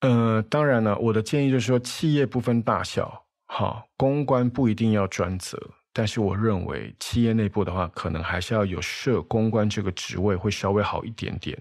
[0.00, 5.58] 呃，当然了，我的建议就是说，企业不分大小，好，公关不一定要专责，
[5.92, 11.60] 但是我认为企业内部的话，可能还是要有设公关这个职位会稍微好一点点，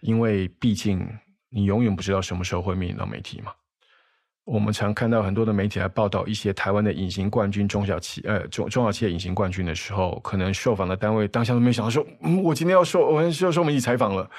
[0.00, 1.08] 因为毕竟
[1.48, 3.52] 你永远不知道什么时候会面临到媒体嘛。
[4.44, 14.30] 我们常看到很多的媒体来报道一些台湾的隐形冠军中小企呃中中小企业隐形冠军的时候，可能受访的单位当下都没想到说，嗯，我今天要受，我要受媒体采访了，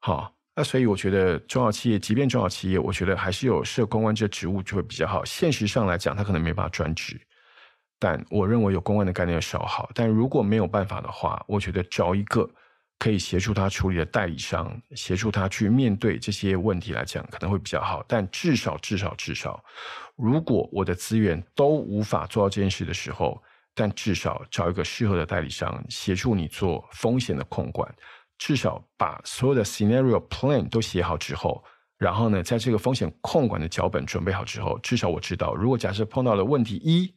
[0.00, 0.32] 好。
[0.54, 5.24] 那所以我觉得中小企业，即便中小企业，我觉得还是有设公关这职务就会比较好。
[5.24, 7.18] 现实上来讲，他可能没办法专职，
[7.98, 9.90] 但我认为有公关的概念稍好。
[9.94, 12.46] 但如果没有办法的话，我觉得找一个
[12.98, 18.04] 可以协助他处理的代理商，协助他去面对这些问题来讲，可能会比较好。
[18.06, 19.64] 但至少至少至少，
[20.16, 23.42] 如果我的资源都无法做到这件事的时候，
[23.74, 27.90] 但至少找一个适合的代理商协助你做风险的控管。
[28.44, 31.62] 至少把所有的 scenario plan 都写好之后，
[31.96, 37.14] 然后呢，在这个风险控管的脚本准备好之后，至少我知道，如果假设碰到了问题一，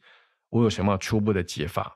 [0.50, 1.92] 我有什么初步的解法。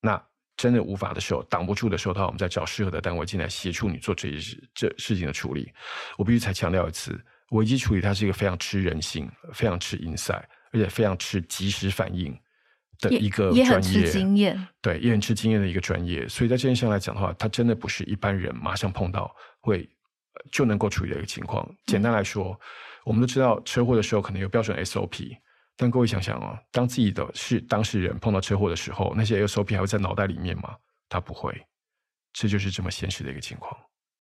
[0.00, 0.20] 那
[0.56, 5.72] 真的无法的时候，挡不住的时候的话，我们再找适合的单位进来协助你做这些事这事情的处理。
[6.18, 7.16] 我必须再强调一次，
[7.50, 12.36] 危机处理它是一个非常吃人性、非常吃 insight，而且非常吃及时反应。
[13.02, 16.26] 的一个专业，也很吃经验，对，也很吃经验的一个专业。
[16.28, 19.88] 所以在这件事上来讲的话，它真的不是一般人马上碰到会
[20.50, 21.68] 就能够处理的一个情况。
[21.86, 22.58] 简单来说，嗯、
[23.04, 25.36] 我们都知道车祸的时候可能有标准 SOP，
[25.76, 30.74] 但各位想想哦，当自己的是当事人碰到车祸的时候，那些 SOP 还会在脑袋里面吗？
[31.08, 31.54] 他不会，
[32.32, 33.76] 这就是这么现实的一个情况。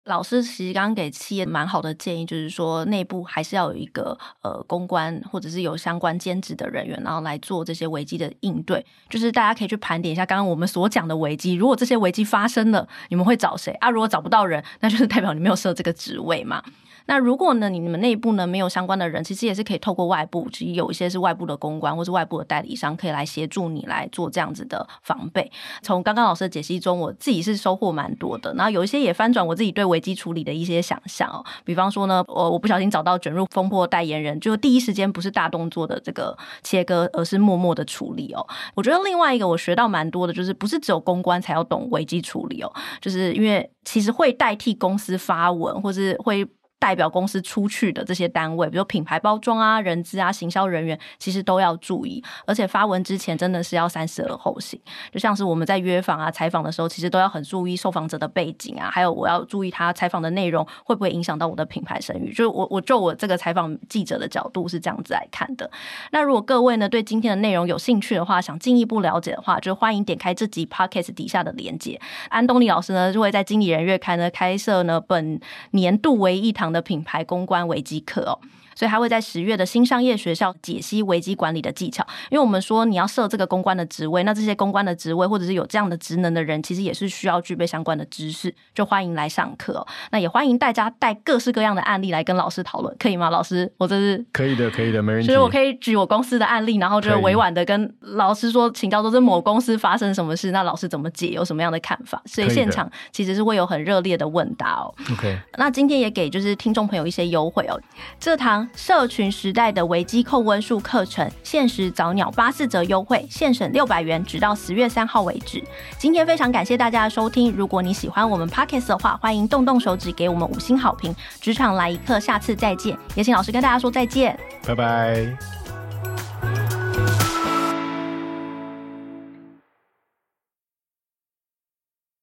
[0.09, 8.85] 老师其实刚刚给企业蛮好的建议，就是说内部还是要有一个呃公关或者是有相关兼职的人员，然后来做这些危机的应对。
[9.09, 13.91] 就是大家可以去盘点一下刚刚我们所讲的危机，如果这些危机发生了，你们会找谁啊？
[13.91, 16.63] 如果找不到人，那就是代表你没有设这个职位嘛。
[17.09, 25.51] 那如果呢，你们内部呢没有相关的人，其实也是可以透过外部，其实有一些是外部的公关或是外部的代理商，可以来协助你来做这样子的防备。
[25.81, 28.53] 从刚刚老师的解析中，我自己是收获蛮多的。
[28.53, 31.43] 然后有一些也翻转我自己对危机处理的一些想象哦。
[31.65, 38.47] 比方说呢，我我不小心找到卷入风波的代言人，就第一时间不是大动作的这个切割，而是默默的处理哦。
[38.75, 46.47] 我觉得另外一个我学到蛮多的，就是不是只有公关才要懂危机处理哦，就是因为其实会代替公司发文，或是会。
[46.79, 52.23] 代表公司出去的这些单位，比如品牌包装啊、人资啊、行销人员，其实都要注意。
[52.47, 54.81] 而且发文之前真的是要三思而后行。
[55.11, 62.33] 就像是我们在约访啊、采访的时候，其实都要很注意受访者的背景啊，还有我要注意他采访的内容会不会影响到我的品牌声誉。
[62.33, 65.69] 就我我就我这个采访记者的角度是这样子来看的。
[66.13, 72.01] 那如果各位呢对今天的内容有兴趣的话，想进一步了解的话，就欢迎点开这集 Podcast 底下的连接。
[72.29, 75.41] 安东尼老师呢就会在经理人月刊呢开设呢本
[75.73, 78.39] 年度唯一堂的品牌公关危机课哦。
[78.79, 89.87] 所以他会在十月的新商业学校解析危机管理的技巧，因为我们说你要设这个公关的职位，那这些公关的职位或者是有这样的职能的人，其实也是需要具备相关的知识，就欢迎来上课哦。
[90.13, 93.31] 那也欢迎大家带各式各样的案例来跟老师讨论，可以吗？
[93.31, 95.27] 老师，我这是可以的，可以的，没问题。
[95.27, 102.23] 所以我可以举我公司的案例，然后就委婉的跟老师说，请教说这某公司发生什么事，那老师怎么解，有什么样的看法？
[102.27, 104.95] 所以现场其实是会有很热烈的问答哦。
[105.13, 107.81] OK，那今天也给就是听众朋友一些优惠哦，
[108.21, 108.68] 这堂。
[108.75, 115.63] 社群时代的危机控温术课程，限时早鸟八四折优惠，现省六百元，直到十月三号为止。
[115.99, 121.15] 今天非常感谢大家的收听，如果你喜欢我们 Pocket 的话，欢迎动动手指给我们五星好评。
[121.41, 122.97] 职场来一课，下次再见。
[123.15, 125.58] 也请老师跟大家说再见，拜拜。